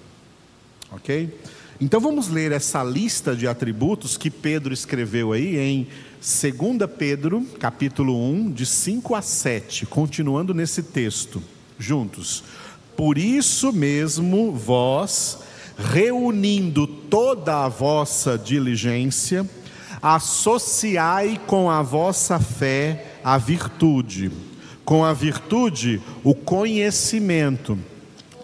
Ok? 0.91 1.39
Então 1.79 2.01
vamos 2.01 2.29
ler 2.29 2.53
essa 2.53 2.83
lista 2.83 3.37
de 3.37 3.47
atributos 3.47 4.17
que 4.17 4.31
Pedro 4.31 4.73
escreveu 4.73 5.33
aí 5.33 5.59
em 5.59 5.87
2 5.87 6.91
Pedro, 6.97 7.43
capítulo 7.61 8.19
1, 8.33 8.51
de 8.51 8.65
5 8.65 9.15
a 9.15 9.21
7, 9.21 9.85
continuando 9.85 10.55
nesse 10.55 10.83
texto, 10.83 11.43
juntos. 11.79 12.43
Por 12.97 13.19
isso 13.19 13.73
mesmo, 13.73 14.53
vós, 14.53 15.39
reunindo 15.77 16.87
toda 16.87 17.65
a 17.65 17.69
vossa 17.69 18.39
diligência, 18.39 19.47
associai 20.01 21.41
com 21.47 21.71
a 21.71 21.83
vossa 21.83 22.39
fé 22.39 23.19
a 23.23 23.37
virtude, 23.39 24.31
com 24.85 25.05
a 25.05 25.13
virtude 25.13 26.01
o 26.25 26.35
conhecimento 26.35 27.79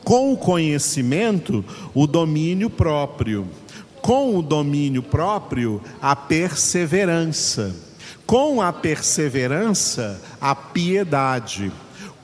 com 0.05 0.33
o 0.33 0.37
conhecimento, 0.37 1.65
o 1.95 2.07
domínio 2.07 2.69
próprio. 2.69 3.47
Com 4.01 4.37
o 4.37 4.43
domínio 4.43 5.03
próprio, 5.03 5.81
a 6.01 6.17
perseverança. 6.17 7.75
Com 8.27 8.61
a 8.61 8.73
perseverança, 8.73 10.21
a 10.41 10.55
piedade. 10.55 11.73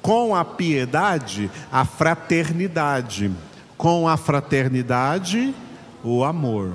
Com 0.00 0.34
a 0.34 0.44
piedade, 0.44 1.50
a 1.70 1.84
fraternidade. 1.84 3.30
Com 3.76 4.08
a 4.08 4.16
fraternidade, 4.16 5.54
o 6.02 6.24
amor. 6.24 6.74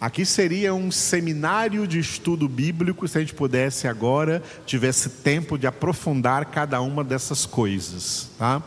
Aqui 0.00 0.24
seria 0.24 0.72
um 0.74 0.90
seminário 0.90 1.86
de 1.86 1.98
estudo 1.98 2.48
bíblico 2.48 3.06
se 3.06 3.18
a 3.18 3.20
gente 3.20 3.34
pudesse 3.34 3.86
agora, 3.86 4.42
tivesse 4.64 5.10
tempo 5.10 5.58
de 5.58 5.66
aprofundar 5.66 6.46
cada 6.46 6.80
uma 6.80 7.04
dessas 7.04 7.44
coisas, 7.44 8.30
tá? 8.38 8.62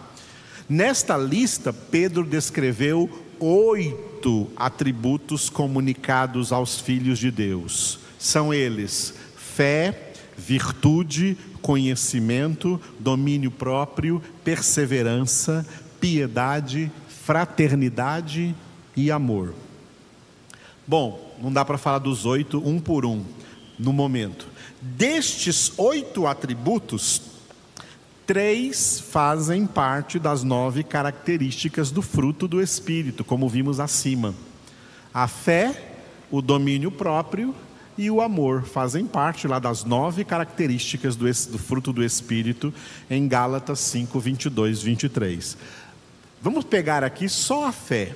Nesta 0.69 1.17
lista, 1.17 1.73
Pedro 1.73 2.23
descreveu 2.23 3.09
oito 3.39 4.47
atributos 4.55 5.49
comunicados 5.49 6.51
aos 6.51 6.79
filhos 6.79 7.17
de 7.17 7.31
Deus. 7.31 7.99
São 8.19 8.53
eles: 8.53 9.15
fé, 9.35 10.13
virtude, 10.37 11.35
conhecimento, 11.63 12.79
domínio 12.99 13.49
próprio, 13.49 14.21
perseverança, 14.43 15.65
piedade, 15.99 16.91
fraternidade 17.07 18.53
e 18.95 19.09
amor. 19.09 19.55
Bom, 20.85 21.35
não 21.41 21.51
dá 21.51 21.65
para 21.65 21.77
falar 21.79 21.99
dos 21.99 22.25
oito 22.25 22.61
um 22.63 22.79
por 22.79 23.05
um 23.05 23.23
no 23.79 23.91
momento. 23.91 24.45
Destes 24.79 25.71
oito 25.77 26.27
atributos, 26.27 27.33
Três 28.25 29.01
fazem 29.01 29.65
parte 29.65 30.17
das 30.17 30.43
nove 30.43 30.81
características 30.81 31.91
do 31.91 32.01
fruto 32.01 32.47
do 32.47 32.61
Espírito, 32.61 33.21
como 33.21 33.49
vimos 33.49 33.81
acima. 33.81 34.33
A 35.13 35.27
fé, 35.27 35.95
o 36.31 36.41
domínio 36.41 36.89
próprio 36.89 37.53
e 37.97 38.09
o 38.09 38.21
amor 38.21 38.63
fazem 38.63 39.05
parte 39.05 39.47
lá 39.47 39.59
das 39.59 39.83
nove 39.83 40.23
características 40.23 41.15
do, 41.15 41.25
do 41.25 41.57
fruto 41.57 41.93
do 41.93 42.03
Espírito 42.03 42.73
em 43.09 43.27
Gálatas 43.27 43.79
5, 43.79 44.19
22, 44.19 44.81
23. 44.81 45.57
Vamos 46.41 46.65
pegar 46.65 47.03
aqui 47.03 47.29
só 47.29 47.65
a 47.65 47.71
fé. 47.71 48.15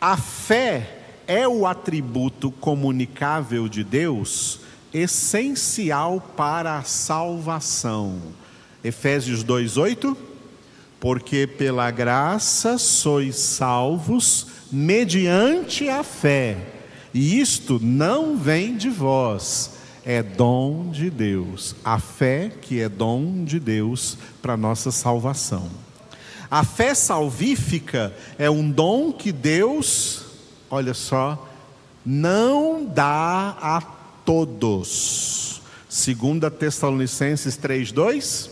A 0.00 0.16
fé 0.16 0.98
é 1.26 1.48
o 1.48 1.66
atributo 1.66 2.50
comunicável 2.50 3.68
de 3.68 3.82
Deus 3.82 4.60
essencial 4.92 6.20
para 6.36 6.78
a 6.78 6.82
salvação. 6.82 8.20
Efésios 8.82 9.42
2:8 9.42 10.16
Porque 11.00 11.46
pela 11.46 11.90
graça 11.90 12.78
sois 12.78 13.36
salvos 13.36 14.46
mediante 14.70 15.88
a 15.88 16.02
fé. 16.02 16.73
E 17.14 17.40
isto 17.40 17.78
não 17.80 18.36
vem 18.36 18.76
de 18.76 18.90
vós, 18.90 19.70
é 20.04 20.20
dom 20.20 20.90
de 20.90 21.08
Deus. 21.08 21.76
A 21.84 22.00
fé 22.00 22.50
que 22.60 22.80
é 22.80 22.88
dom 22.88 23.44
de 23.44 23.60
Deus 23.60 24.18
para 24.42 24.56
nossa 24.56 24.90
salvação. 24.90 25.70
A 26.50 26.64
fé 26.64 26.92
salvífica 26.94 28.12
é 28.36 28.50
um 28.50 28.68
dom 28.68 29.12
que 29.12 29.30
Deus, 29.30 30.24
olha 30.68 30.92
só, 30.92 31.48
não 32.04 32.84
dá 32.84 33.56
a 33.60 33.80
todos. 34.24 35.62
Segunda 35.88 36.50
Tessalonicenses 36.50 37.56
3:2 37.56 38.50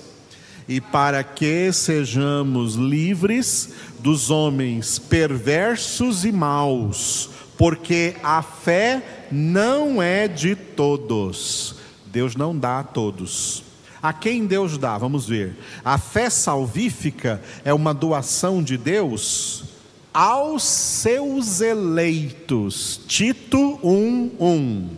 e 0.69 0.81
para 0.81 1.25
que 1.25 1.73
sejamos 1.73 2.77
livres 2.77 3.71
dos 3.99 4.31
homens 4.31 4.99
perversos 4.99 6.25
e 6.25 6.33
maus, 6.33 7.31
porque 7.57 8.17
a 8.23 8.43
fé 8.43 9.27
não 9.31 10.03
é 10.03 10.27
de 10.27 10.55
todos. 10.55 11.77
Deus 12.07 12.37
não 12.37 12.57
dá 12.57 12.81
a 12.81 12.85
todos. 12.85 13.65
A 14.03 14.13
quem 14.13 14.47
Deus 14.47 14.77
dá? 14.77 14.99
Vamos 14.99 15.27
ver. 15.27 15.57
A 15.85 15.97
fé 15.97 16.29
salvífica 16.29 17.41
é 17.65 17.73
uma 17.73 17.95
doação 17.95 18.63
de 18.63 18.77
Deus 18.77 19.65
aos 20.13 20.65
seus 20.65 21.61
eleitos. 21.61 23.01
Tito 23.07 23.79
1:1. 23.83 24.89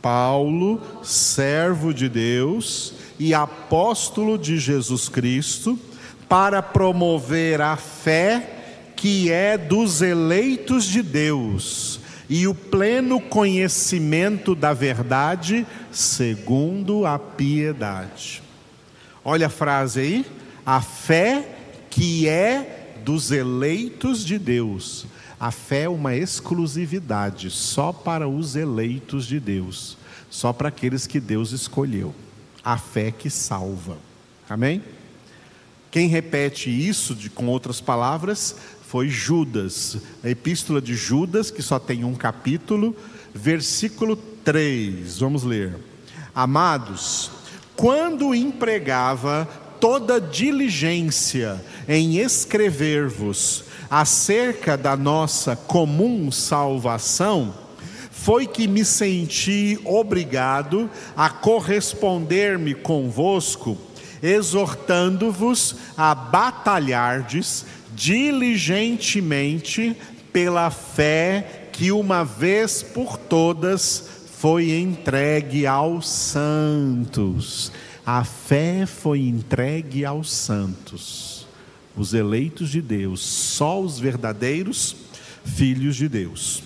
Paulo, 0.00 0.80
servo 1.02 1.92
de 1.92 2.08
Deus 2.08 2.94
e 3.18 3.34
apóstolo 3.34 4.38
de 4.38 4.58
Jesus 4.58 5.10
Cristo, 5.10 5.78
para 6.26 6.62
promover 6.62 7.60
a 7.60 7.76
fé 7.76 8.59
que 9.00 9.30
é 9.32 9.56
dos 9.56 10.02
eleitos 10.02 10.84
de 10.84 11.02
Deus 11.02 11.98
e 12.28 12.46
o 12.46 12.54
pleno 12.54 13.20
conhecimento 13.20 14.54
da 14.54 14.72
verdade 14.72 15.66
segundo 15.90 17.04
a 17.06 17.18
piedade. 17.18 18.42
Olha 19.24 19.46
a 19.46 19.50
frase 19.50 20.00
aí, 20.00 20.26
a 20.64 20.80
fé 20.80 21.48
que 21.88 22.28
é 22.28 22.94
dos 23.02 23.32
eleitos 23.32 24.24
de 24.24 24.38
Deus 24.38 25.06
a 25.40 25.50
fé 25.50 25.84
é 25.84 25.88
uma 25.88 26.14
exclusividade 26.14 27.50
só 27.50 27.94
para 27.94 28.28
os 28.28 28.56
eleitos 28.56 29.24
de 29.24 29.40
Deus, 29.40 29.96
só 30.28 30.52
para 30.52 30.68
aqueles 30.68 31.06
que 31.06 31.18
Deus 31.18 31.52
escolheu. 31.52 32.14
A 32.62 32.76
fé 32.76 33.10
que 33.10 33.30
salva. 33.30 33.96
Amém? 34.46 34.82
Quem 35.90 36.08
repete 36.08 36.68
isso 36.68 37.14
de, 37.14 37.30
com 37.30 37.46
outras 37.46 37.80
palavras 37.80 38.54
foi 38.90 39.08
Judas, 39.08 39.98
a 40.20 40.28
epístola 40.28 40.82
de 40.82 40.96
Judas, 40.96 41.48
que 41.48 41.62
só 41.62 41.78
tem 41.78 42.02
um 42.02 42.12
capítulo, 42.12 42.96
versículo 43.32 44.16
3. 44.16 45.20
Vamos 45.20 45.44
ler. 45.44 45.76
Amados, 46.34 47.30
quando 47.76 48.34
empregava 48.34 49.48
toda 49.78 50.20
diligência 50.20 51.64
em 51.88 52.18
escrever-vos, 52.18 53.62
acerca 53.88 54.76
da 54.76 54.96
nossa 54.96 55.54
comum 55.54 56.32
salvação, 56.32 57.54
foi 58.10 58.44
que 58.44 58.66
me 58.66 58.84
senti 58.84 59.78
obrigado 59.84 60.90
a 61.16 61.30
corresponder-me 61.30 62.74
convosco, 62.74 63.78
exortando-vos 64.20 65.76
a 65.96 66.12
batalhardes 66.12 67.64
diligentemente 68.00 69.94
pela 70.32 70.70
fé 70.70 71.68
que 71.70 71.92
uma 71.92 72.24
vez 72.24 72.82
por 72.82 73.18
todas 73.18 74.24
foi 74.38 74.70
entregue 74.70 75.66
aos 75.66 76.08
santos. 76.08 77.70
a 78.06 78.24
fé 78.24 78.86
foi 78.86 79.20
entregue 79.20 80.06
aos 80.06 80.32
santos, 80.32 81.46
os 81.94 82.14
eleitos 82.14 82.70
de 82.70 82.80
Deus, 82.80 83.20
só 83.20 83.78
os 83.78 83.98
verdadeiros 83.98 84.96
filhos 85.44 85.94
de 85.94 86.08
Deus. 86.08 86.62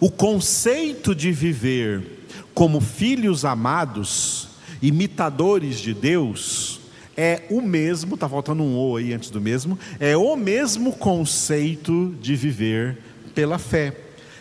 O 0.00 0.10
conceito 0.10 1.14
de 1.14 1.30
viver 1.30 2.26
como 2.52 2.80
filhos 2.80 3.44
amados, 3.44 4.48
imitadores 4.82 5.78
de 5.78 5.94
Deus, 5.94 6.81
é 7.16 7.42
o 7.50 7.60
mesmo, 7.60 8.14
está 8.14 8.28
faltando 8.28 8.62
um 8.62 8.76
O 8.76 8.96
aí 8.96 9.12
antes 9.12 9.30
do 9.30 9.40
mesmo, 9.40 9.78
é 10.00 10.16
o 10.16 10.36
mesmo 10.36 10.92
conceito 10.92 12.14
de 12.20 12.34
viver 12.34 12.98
pela 13.34 13.58
fé. 13.58 13.94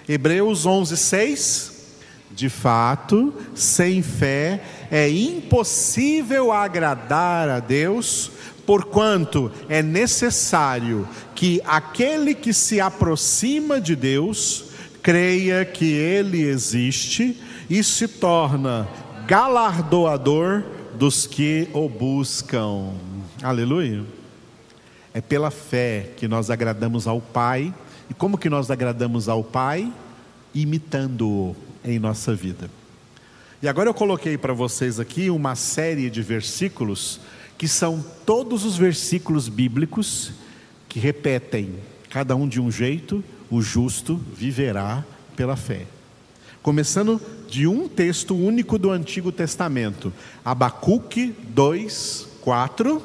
Hebreus 0.08 0.66
11, 0.66 0.98
6. 0.98 1.82
De 2.34 2.48
fato, 2.48 3.34
sem 3.54 4.02
fé 4.02 4.64
é 4.90 5.10
impossível 5.10 6.52
agradar 6.52 7.50
a 7.50 7.60
Deus, 7.60 8.32
porquanto 8.66 9.52
é 9.68 9.84
necessário 9.84 11.08
que 11.36 11.62
aquele 11.66 12.34
que 12.34 12.54
se 12.54 12.80
aproxima 12.80 13.82
de 13.82 13.98
Deus 13.98 14.66
creia 15.04 15.66
que 15.66 15.92
Ele 15.92 16.42
existe 16.42 17.38
e 17.70 17.84
se 17.84 18.08
torna 18.08 18.88
galardoador 19.28 20.64
dos 21.02 21.26
que 21.26 21.68
o 21.74 21.90
buscam. 21.90 22.94
Aleluia. 23.42 24.04
É 25.12 25.20
pela 25.20 25.50
fé 25.50 26.12
que 26.16 26.28
nós 26.28 26.52
agradamos 26.52 27.08
ao 27.08 27.20
Pai. 27.20 27.74
E 28.08 28.14
como 28.14 28.38
que 28.38 28.52
nós 28.52 28.70
agradamos 28.70 29.28
ao 29.28 29.44
Pai? 29.44 29.92
Imitando-o 30.54 31.56
em 31.84 31.98
nossa 31.98 32.36
vida. 32.36 32.70
E 33.64 33.68
agora 33.68 33.90
eu 33.90 33.96
coloquei 33.96 34.38
para 34.38 34.54
vocês 34.54 35.00
aqui 35.00 35.32
uma 35.32 35.56
série 35.56 36.08
de 36.08 36.22
versículos 36.22 37.20
que 37.58 37.68
são 37.68 38.06
todos 38.24 38.64
os 38.64 38.78
versículos 38.78 39.50
bíblicos 39.50 40.34
que 40.88 41.00
repetem, 41.00 41.78
cada 42.12 42.36
um 42.36 42.48
de 42.48 42.62
um 42.62 42.70
jeito, 42.70 43.24
o 43.50 43.60
justo 43.60 44.22
viverá 44.36 45.04
pela 45.36 45.56
fé. 45.56 45.88
Começando 46.62 47.20
de 47.52 47.68
um 47.68 47.86
texto 47.86 48.34
único 48.34 48.80
do 48.80 48.90
Antigo 48.90 49.30
Testamento, 49.30 50.14
Abacuque 50.44 51.36
2, 51.50 52.28
4. 52.40 53.04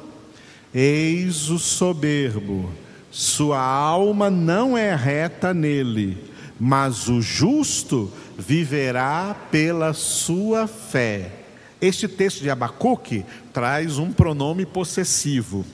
Eis 0.72 1.50
o 1.50 1.58
soberbo, 1.58 2.72
sua 3.10 3.58
alma 3.60 4.30
não 4.30 4.78
é 4.78 4.94
reta 4.94 5.52
nele, 5.52 6.16
mas 6.60 7.08
o 7.08 7.20
justo 7.20 8.12
viverá 8.38 9.34
pela 9.50 9.92
sua 9.92 10.68
fé. 10.68 11.40
Este 11.80 12.06
texto 12.06 12.40
de 12.40 12.48
Abacuque 12.48 13.24
traz 13.52 13.98
um 13.98 14.12
pronome 14.12 14.64
possessivo, 14.64 15.66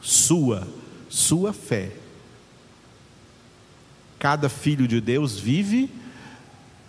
sua, 0.00 0.66
sua 1.10 1.52
fé. 1.52 1.90
Cada 4.18 4.48
filho 4.48 4.88
de 4.88 4.98
Deus 4.98 5.38
vive 5.38 5.90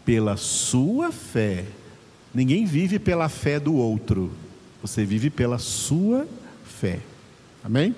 pela 0.09 0.37
sua 0.37 1.11
fé. 1.11 1.65
Ninguém 2.33 2.65
vive 2.65 2.97
pela 2.97 3.29
fé 3.29 3.59
do 3.59 3.75
outro, 3.75 4.31
você 4.81 5.05
vive 5.05 5.29
pela 5.29 5.59
sua 5.59 6.27
fé. 6.65 6.97
Amém? 7.63 7.95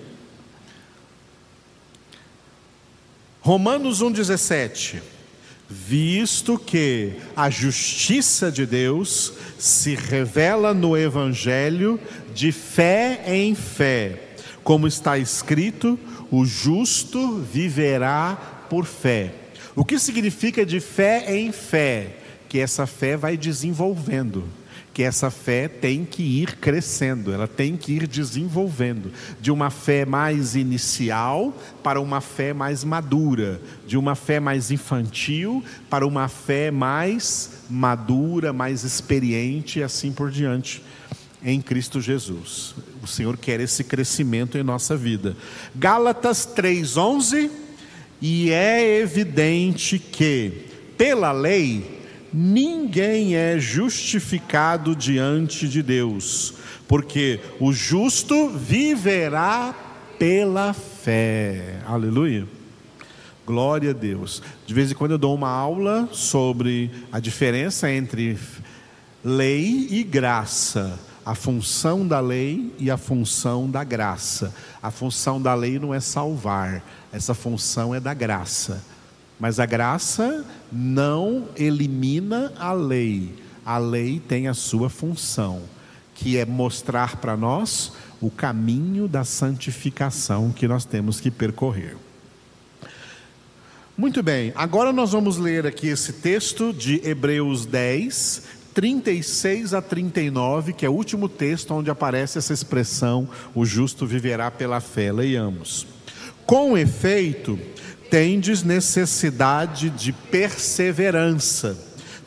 Romanos 3.40 4.04
1,17 4.04 5.02
visto 5.70 6.60
que 6.60 7.14
a 7.34 7.50
justiça 7.50 8.52
de 8.52 8.66
Deus 8.66 9.32
se 9.58 9.96
revela 9.96 10.74
no 10.74 10.98
Evangelho 10.98 11.98
de 12.36 12.52
fé 12.52 13.24
em 13.26 13.56
fé, 13.56 14.36
como 14.66 14.86
está 14.86 15.18
escrito: 15.18 15.98
o 16.30 16.44
justo 16.44 17.38
viverá 17.38 18.68
por 18.70 18.86
fé. 18.86 19.41
O 19.76 19.86
que 19.86 19.98
significa 20.00 20.66
de 20.66 20.80
fé 20.80 21.36
em 21.36 21.52
fé? 21.52 22.18
Que 22.50 22.60
essa 22.60 22.86
fé 22.86 23.16
vai 23.16 23.38
desenvolvendo 23.38 24.48
que 24.94 25.04
essa 25.04 25.32
fé 25.32 25.68
tem 25.68 26.04
que 26.04 26.22
ir 26.22 26.58
crescendo, 26.58 27.32
ela 27.32 27.48
tem 27.48 27.78
que 27.78 27.94
ir 27.94 28.08
desenvolvendo, 28.08 29.12
de 29.40 29.52
uma 29.52 29.70
fé 29.70 30.06
mais 30.06 30.56
inicial 30.56 31.56
para 31.82 32.02
uma 32.02 32.20
fé 32.20 32.54
mais 32.54 32.84
madura, 32.84 33.62
de 33.88 33.98
uma 33.98 34.16
fé 34.16 34.40
mais 34.40 34.70
infantil 34.70 35.64
para 35.90 36.06
uma 36.06 36.28
fé 36.28 36.72
mais 36.72 37.52
madura, 37.70 38.52
mais 38.52 38.84
experiente 38.84 39.80
e 39.80 39.84
assim 39.84 40.12
por 40.12 40.30
diante. 40.30 40.84
Em 41.44 41.60
Cristo 41.60 42.00
Jesus. 42.00 42.76
O 43.02 43.08
Senhor 43.08 43.36
quer 43.36 43.60
esse 43.60 43.84
crescimento 43.84 44.60
em 44.60 44.64
nossa 44.64 44.96
vida. 44.96 45.36
Gálatas 45.74 46.46
3:11 46.46 47.50
e 48.22 48.52
é 48.52 49.00
evidente 49.00 49.98
que 49.98 50.66
pela 50.98 51.32
lei 51.32 52.00
ninguém 52.32 53.36
é 53.36 53.58
justificado 53.60 54.96
diante 54.96 55.68
de 55.68 55.82
Deus, 55.82 56.54
porque 56.88 57.40
o 57.60 57.74
justo 57.74 58.50
viverá 58.50 59.74
pela 60.20 60.74
fé. 60.74 61.80
Aleluia. 61.86 62.48
Glória 63.46 63.90
a 63.90 63.94
Deus. 63.94 64.42
De 64.68 64.74
vez 64.74 64.92
em 64.92 64.96
quando 64.96 65.12
eu 65.12 65.18
dou 65.18 65.34
uma 65.34 65.50
aula 65.50 66.08
sobre 66.12 66.92
a 67.12 67.20
diferença 67.20 67.92
entre 67.92 68.38
lei 69.24 69.88
e 69.90 70.04
graça. 70.04 71.00
A 71.26 71.36
função 71.36 72.08
da 72.08 72.20
lei 72.20 72.74
e 72.80 72.90
a 72.90 72.98
função 72.98 73.70
da 73.70 73.84
graça. 73.84 74.54
A 74.82 74.90
função 74.90 75.42
da 75.42 75.54
lei 75.54 75.78
não 75.78 75.94
é 75.94 76.00
salvar, 76.00 76.84
essa 77.12 77.34
função 77.34 77.94
é 77.94 78.00
da 78.00 78.14
graça. 78.14 78.84
Mas 79.40 79.60
a 79.60 79.66
graça 79.66 80.46
não 80.72 81.50
elimina 81.56 82.54
a 82.60 82.74
lei. 82.74 83.34
A 83.66 83.78
lei 83.78 84.20
tem 84.20 84.48
a 84.48 84.54
sua 84.54 84.90
função, 84.90 85.62
que 86.16 86.38
é 86.38 86.46
mostrar 86.46 87.18
para 87.18 87.38
nós 87.38 87.94
o 88.20 88.30
caminho 88.30 89.08
da 89.08 89.24
santificação 89.24 90.52
que 90.52 90.68
nós 90.68 90.86
temos 90.86 91.20
que 91.20 91.32
percorrer. 91.32 91.98
Muito 93.98 94.24
bem, 94.24 94.52
agora 94.56 94.94
nós 94.94 95.12
vamos 95.12 95.38
ler 95.38 95.68
aqui 95.68 95.88
esse 95.88 96.14
texto 96.14 96.72
de 96.74 97.02
Hebreus 97.08 97.66
10, 97.66 98.44
36 98.74 99.74
a 99.74 99.82
39, 99.82 100.74
que 100.74 100.86
é 100.86 100.90
o 100.90 100.94
último 100.94 101.28
texto 101.28 101.74
onde 101.74 101.90
aparece 101.90 102.38
essa 102.38 102.54
expressão: 102.54 103.28
o 103.54 103.66
justo 103.66 104.06
viverá 104.06 104.50
pela 104.50 104.80
fé. 104.80 105.12
Leiamos. 105.12 105.86
Com 106.46 106.78
efeito, 106.78 107.60
tendes 108.10 108.64
necessidade 108.64 109.90
de 109.90 110.12
perseverança, 110.12 111.78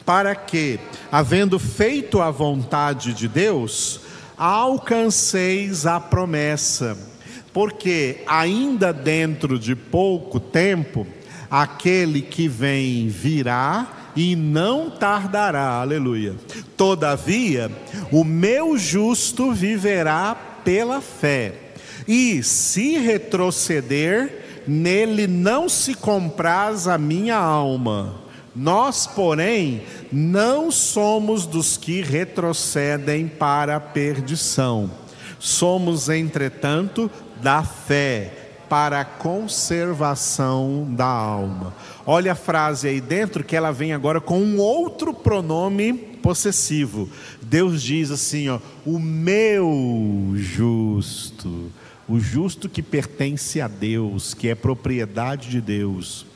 para 0.04 0.34
que, 0.34 0.78
havendo 1.10 1.58
feito 1.58 2.20
a 2.20 2.30
vontade 2.30 3.12
de 3.12 3.28
Deus, 3.28 4.00
alcanceis 4.36 5.86
a 5.86 6.00
promessa. 6.00 6.96
Porque 7.52 8.22
ainda 8.26 8.92
dentro 8.92 9.58
de 9.58 9.76
pouco 9.76 10.40
tempo, 10.40 11.06
aquele 11.50 12.20
que 12.20 12.48
vem 12.48 13.08
virá 13.08 14.03
e 14.16 14.36
não 14.36 14.90
tardará, 14.90 15.80
aleluia. 15.80 16.34
Todavia, 16.76 17.70
o 18.10 18.24
meu 18.24 18.76
justo 18.78 19.52
viverá 19.52 20.34
pela 20.64 21.00
fé, 21.00 21.54
e 22.06 22.42
se 22.42 22.98
retroceder, 22.98 24.62
nele 24.66 25.26
não 25.26 25.68
se 25.68 25.94
compraz 25.94 26.86
a 26.86 26.96
minha 26.98 27.36
alma. 27.36 28.22
Nós, 28.54 29.06
porém, 29.06 29.82
não 30.12 30.70
somos 30.70 31.44
dos 31.44 31.76
que 31.76 32.02
retrocedem 32.02 33.26
para 33.26 33.76
a 33.76 33.80
perdição. 33.80 34.90
Somos, 35.40 36.08
entretanto, 36.08 37.10
da 37.42 37.62
fé 37.62 38.43
para 38.68 39.00
a 39.00 39.04
conservação 39.04 40.86
da 40.90 41.06
alma. 41.06 41.74
Olha 42.06 42.32
a 42.32 42.36
frase 42.36 42.88
aí 42.88 43.00
dentro 43.00 43.44
que 43.44 43.56
ela 43.56 43.72
vem 43.72 43.92
agora 43.92 44.20
com 44.20 44.40
um 44.40 44.58
outro 44.58 45.12
pronome 45.14 45.92
possessivo. 45.92 47.08
Deus 47.42 47.82
diz 47.82 48.10
assim, 48.10 48.48
ó, 48.48 48.58
o 48.84 48.98
meu 48.98 50.32
justo 50.34 51.70
o 52.08 52.18
justo 52.18 52.68
que 52.68 52.82
pertence 52.82 53.60
a 53.60 53.68
Deus, 53.68 54.34
que 54.34 54.48
é 54.48 54.54
propriedade 54.54 55.48
de 55.48 55.60
Deus. 55.60 56.26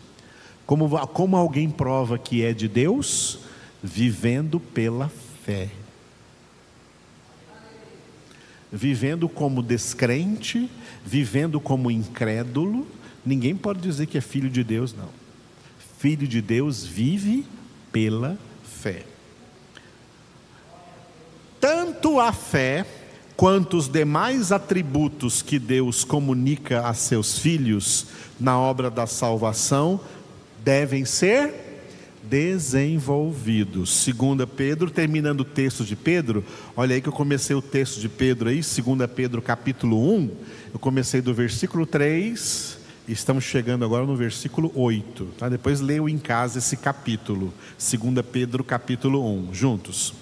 Como, 0.65 0.89
como 1.09 1.37
alguém 1.37 1.69
prova 1.69 2.19
que 2.19 2.43
é 2.43 2.53
de 2.53 2.69
Deus? 2.69 3.41
Vivendo 3.83 4.59
pela 4.59 5.11
fé. 5.45 5.69
Vivendo 8.73 9.29
como 9.29 9.63
descrente, 9.63 10.71
vivendo 11.05 11.59
como 11.61 11.91
incrédulo, 11.91 12.87
ninguém 13.25 13.57
pode 13.57 13.81
dizer 13.81 14.07
que 14.07 14.19
é 14.19 14.21
filho 14.21 14.51
de 14.51 14.63
Deus, 14.63 14.95
não. 14.95 15.09
Filho 15.99 16.29
de 16.29 16.43
Deus 16.43 16.85
vive 16.85 17.47
pela 17.91 18.39
fé. 18.63 19.05
Tanto 21.61 22.21
a 22.21 22.33
fé 22.33 22.87
quanto 23.37 23.77
os 23.77 23.89
demais 23.89 24.53
atributos 24.53 25.43
que 25.43 25.59
Deus 25.59 26.05
comunica 26.05 26.87
a 26.87 26.95
seus 26.95 27.39
filhos 27.39 28.07
na 28.39 28.59
obra 28.59 28.91
da 28.91 29.07
salvação 29.07 30.01
devem 30.65 31.05
ser 31.05 31.68
desenvolvidos. 32.29 33.91
Segunda 33.91 34.47
Pedro, 34.47 34.91
terminando 34.91 35.41
o 35.41 35.45
texto 35.45 35.85
de 35.85 35.97
Pedro, 35.97 36.45
olha 36.77 36.95
aí 36.95 37.01
que 37.01 37.09
eu 37.09 37.13
comecei 37.13 37.57
o 37.57 37.63
texto 37.63 38.01
de 38.01 38.09
Pedro 38.09 38.49
aí, 38.49 38.63
segunda 38.63 39.09
Pedro 39.09 39.41
capítulo 39.41 40.15
1, 40.15 40.31
eu 40.75 40.79
comecei 40.79 41.21
do 41.21 41.33
versículo 41.33 41.87
3, 41.87 42.79
e 43.09 43.13
estamos 43.13 43.45
chegando 43.45 43.85
agora 43.85 44.05
no 44.05 44.15
versículo 44.15 44.71
8, 44.75 45.25
tá? 45.39 45.49
Depois 45.49 45.81
leio 45.81 46.09
em 46.09 46.19
casa 46.19 46.59
esse 46.59 46.77
capítulo, 46.77 47.55
segunda 47.79 48.23
Pedro 48.23 48.63
capítulo 48.63 49.25
1, 49.49 49.55
juntos. 49.55 50.13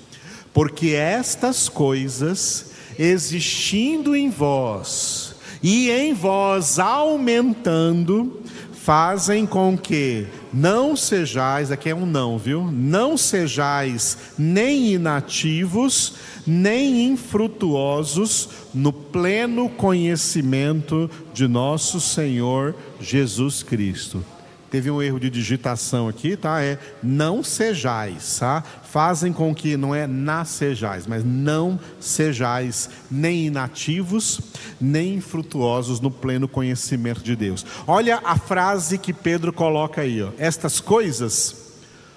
Porque 0.54 0.90
estas 0.90 1.68
coisas 1.68 2.70
existindo 2.98 4.14
em 4.14 4.30
vós 4.30 5.34
e 5.62 5.90
em 5.90 6.14
vós 6.14 6.78
aumentando, 6.78 8.40
fazem 8.86 9.44
com 9.44 9.76
que 9.76 10.28
não 10.54 10.94
sejais, 10.94 11.72
aqui 11.72 11.90
é 11.90 11.94
um 11.94 12.06
não, 12.06 12.38
viu? 12.38 12.70
Não 12.70 13.16
sejais 13.16 14.16
nem 14.38 14.92
inativos, 14.92 16.14
nem 16.46 17.06
infrutuosos 17.06 18.48
no 18.72 18.92
pleno 18.92 19.68
conhecimento 19.68 21.10
de 21.34 21.48
nosso 21.48 22.00
Senhor 22.00 22.76
Jesus 23.00 23.60
Cristo. 23.64 24.24
Teve 24.70 24.90
um 24.90 25.00
erro 25.00 25.20
de 25.20 25.30
digitação 25.30 26.08
aqui, 26.08 26.36
tá? 26.36 26.60
É 26.60 26.78
não 27.02 27.42
sejais, 27.42 28.38
tá? 28.38 28.62
Fazem 28.90 29.32
com 29.32 29.54
que 29.54 29.76
não 29.76 29.94
é 29.94 30.06
nascejais, 30.06 31.06
mas 31.06 31.24
não 31.24 31.78
sejais 32.00 32.90
nem 33.10 33.46
inativos, 33.46 34.40
nem 34.80 35.14
infrutuosos 35.14 36.00
no 36.00 36.10
pleno 36.10 36.48
conhecimento 36.48 37.22
de 37.22 37.36
Deus. 37.36 37.64
Olha 37.86 38.20
a 38.24 38.36
frase 38.36 38.98
que 38.98 39.12
Pedro 39.12 39.52
coloca 39.52 40.00
aí, 40.00 40.20
ó. 40.22 40.30
Estas 40.36 40.80
coisas, 40.80 41.54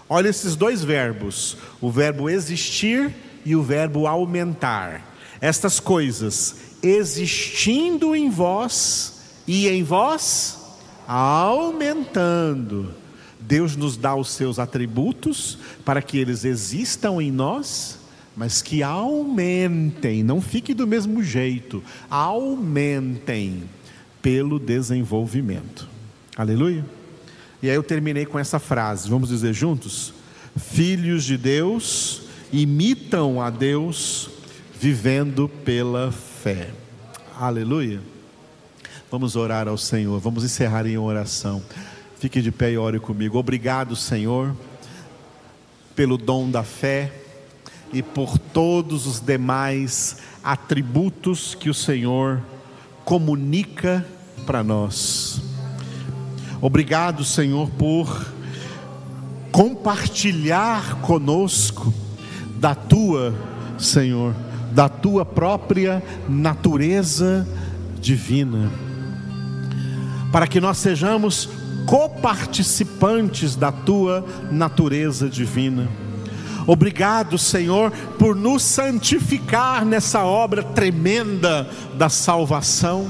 olha 0.09 0.29
esses 0.29 0.55
dois 0.55 0.83
verbos, 0.83 1.55
o 1.79 1.91
verbo 1.91 2.29
existir 2.29 3.13
e 3.45 3.55
o 3.55 3.61
verbo 3.61 4.07
aumentar. 4.07 5.15
Estas 5.39 5.79
coisas 5.79 6.55
existindo 6.81 8.15
em 8.15 8.29
vós 8.29 9.21
e 9.47 9.67
em 9.67 9.83
vós 9.83 10.58
aumentando. 11.11 12.93
Deus 13.39 13.75
nos 13.75 13.97
dá 13.97 14.13
os 14.13 14.29
seus 14.29 14.59
atributos 14.59 15.57
para 15.83 16.03
que 16.03 16.19
eles 16.19 16.45
existam 16.45 17.19
em 17.19 17.31
nós, 17.31 17.97
mas 18.37 18.61
que 18.61 18.83
aumentem, 18.83 20.21
não 20.21 20.39
fique 20.39 20.71
do 20.71 20.85
mesmo 20.85 21.23
jeito, 21.23 21.83
aumentem 22.11 23.63
pelo 24.21 24.59
desenvolvimento. 24.59 25.89
Aleluia. 26.37 26.85
E 27.63 27.69
aí 27.69 27.75
eu 27.75 27.83
terminei 27.83 28.25
com 28.25 28.37
essa 28.37 28.59
frase, 28.59 29.09
vamos 29.09 29.29
dizer 29.29 29.53
juntos? 29.53 30.13
Filhos 30.55 31.23
de 31.23 31.37
Deus 31.37 32.21
imitam 32.53 33.41
a 33.41 33.49
Deus 33.49 34.29
vivendo 34.79 35.49
pela 35.65 36.11
fé. 36.11 36.69
Aleluia. 37.35 37.99
Vamos 39.11 39.35
orar 39.35 39.67
ao 39.67 39.75
Senhor, 39.75 40.19
vamos 40.19 40.43
encerrar 40.43 40.85
em 40.85 40.95
oração. 40.95 41.63
Fique 42.19 42.43
de 42.43 42.51
pé 42.51 42.73
e 42.73 42.77
ore 42.77 42.99
comigo. 42.99 43.39
Obrigado, 43.39 43.95
Senhor, 43.95 44.55
pelo 45.95 46.15
dom 46.15 46.47
da 46.51 46.61
fé 46.61 47.11
e 47.91 48.03
por 48.03 48.37
todos 48.37 49.07
os 49.07 49.19
demais 49.19 50.17
atributos 50.43 51.55
que 51.55 51.71
o 51.71 51.73
Senhor 51.73 52.39
comunica 53.03 54.05
para 54.45 54.63
nós. 54.63 55.41
Obrigado, 56.61 57.25
Senhor, 57.25 57.67
por 57.71 58.27
compartilhar 59.51 61.01
conosco 61.01 61.91
da 62.59 62.75
tua, 62.75 63.33
Senhor, 63.79 64.35
da 64.71 64.87
tua 64.87 65.25
própria 65.25 66.03
natureza 66.27 67.47
divina 67.99 68.69
para 70.31 70.47
que 70.47 70.59
nós 70.59 70.77
sejamos 70.77 71.49
coparticipantes 71.85 73.55
da 73.55 73.71
tua 73.71 74.23
natureza 74.51 75.27
divina. 75.27 75.89
Obrigado, 76.67 77.35
Senhor, 77.37 77.91
por 78.19 78.35
nos 78.35 78.61
santificar 78.61 79.83
nessa 79.83 80.23
obra 80.23 80.61
tremenda 80.61 81.67
da 81.97 82.09
salvação, 82.09 83.09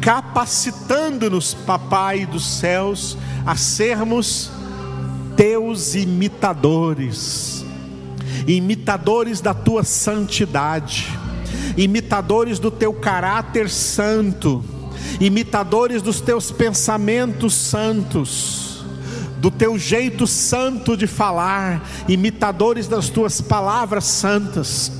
capacitando-nos, 0.00 1.54
Papai 1.54 2.26
dos 2.26 2.44
céus, 2.44 3.16
a 3.46 3.54
sermos 3.54 4.50
teus 5.36 5.94
imitadores, 5.94 7.64
imitadores 8.44 9.40
da 9.40 9.54
tua 9.54 9.84
santidade, 9.84 11.16
imitadores 11.76 12.58
do 12.58 12.72
teu 12.72 12.92
caráter 12.92 13.70
santo 13.70 14.64
imitadores 15.20 16.02
dos 16.02 16.20
teus 16.20 16.50
pensamentos 16.50 17.54
santos, 17.54 18.84
do 19.38 19.50
teu 19.50 19.78
jeito 19.78 20.26
santo 20.26 20.96
de 20.96 21.06
falar, 21.06 21.86
imitadores 22.08 22.88
das 22.88 23.08
tuas 23.08 23.40
palavras 23.40 24.04
santas, 24.04 24.92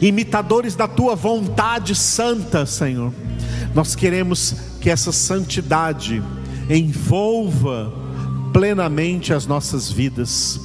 imitadores 0.00 0.74
da 0.74 0.86
tua 0.86 1.14
vontade 1.14 1.94
santa, 1.94 2.66
Senhor. 2.66 3.12
Nós 3.74 3.94
queremos 3.94 4.54
que 4.80 4.90
essa 4.90 5.12
santidade 5.12 6.22
envolva 6.68 7.92
plenamente 8.52 9.32
as 9.32 9.46
nossas 9.46 9.90
vidas. 9.90 10.60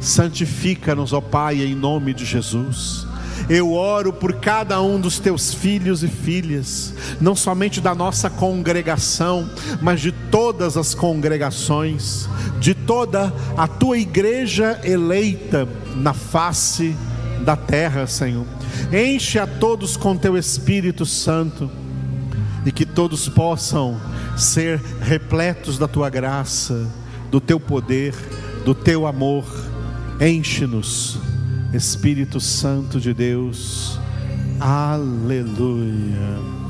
Santifica-nos, 0.00 1.12
ó 1.12 1.20
Pai, 1.20 1.62
em 1.62 1.74
nome 1.74 2.12
de 2.12 2.24
Jesus. 2.24 3.06
Eu 3.48 3.72
oro 3.72 4.12
por 4.12 4.34
cada 4.34 4.80
um 4.80 5.00
dos 5.00 5.18
teus 5.18 5.52
filhos 5.52 6.02
e 6.02 6.08
filhas, 6.08 6.94
não 7.20 7.34
somente 7.34 7.80
da 7.80 7.94
nossa 7.94 8.30
congregação, 8.30 9.48
mas 9.80 10.00
de 10.00 10.12
todas 10.12 10.76
as 10.76 10.94
congregações, 10.94 12.28
de 12.60 12.74
toda 12.74 13.32
a 13.56 13.66
tua 13.66 13.98
igreja 13.98 14.80
eleita 14.84 15.68
na 15.96 16.14
face 16.14 16.96
da 17.44 17.56
terra, 17.56 18.06
Senhor. 18.06 18.46
Enche 18.92 19.38
a 19.38 19.46
todos 19.46 19.96
com 19.96 20.16
teu 20.16 20.36
Espírito 20.36 21.04
Santo 21.04 21.70
e 22.64 22.70
que 22.70 22.86
todos 22.86 23.28
possam 23.28 24.00
ser 24.36 24.80
repletos 25.00 25.78
da 25.78 25.88
tua 25.88 26.08
graça, 26.08 26.88
do 27.30 27.40
teu 27.40 27.58
poder, 27.58 28.14
do 28.64 28.74
teu 28.74 29.06
amor. 29.06 29.44
Enche-nos 30.20 31.31
Espírito 31.74 32.38
Santo 32.38 33.00
de 33.00 33.14
Deus, 33.14 33.98
aleluia. 34.60 36.61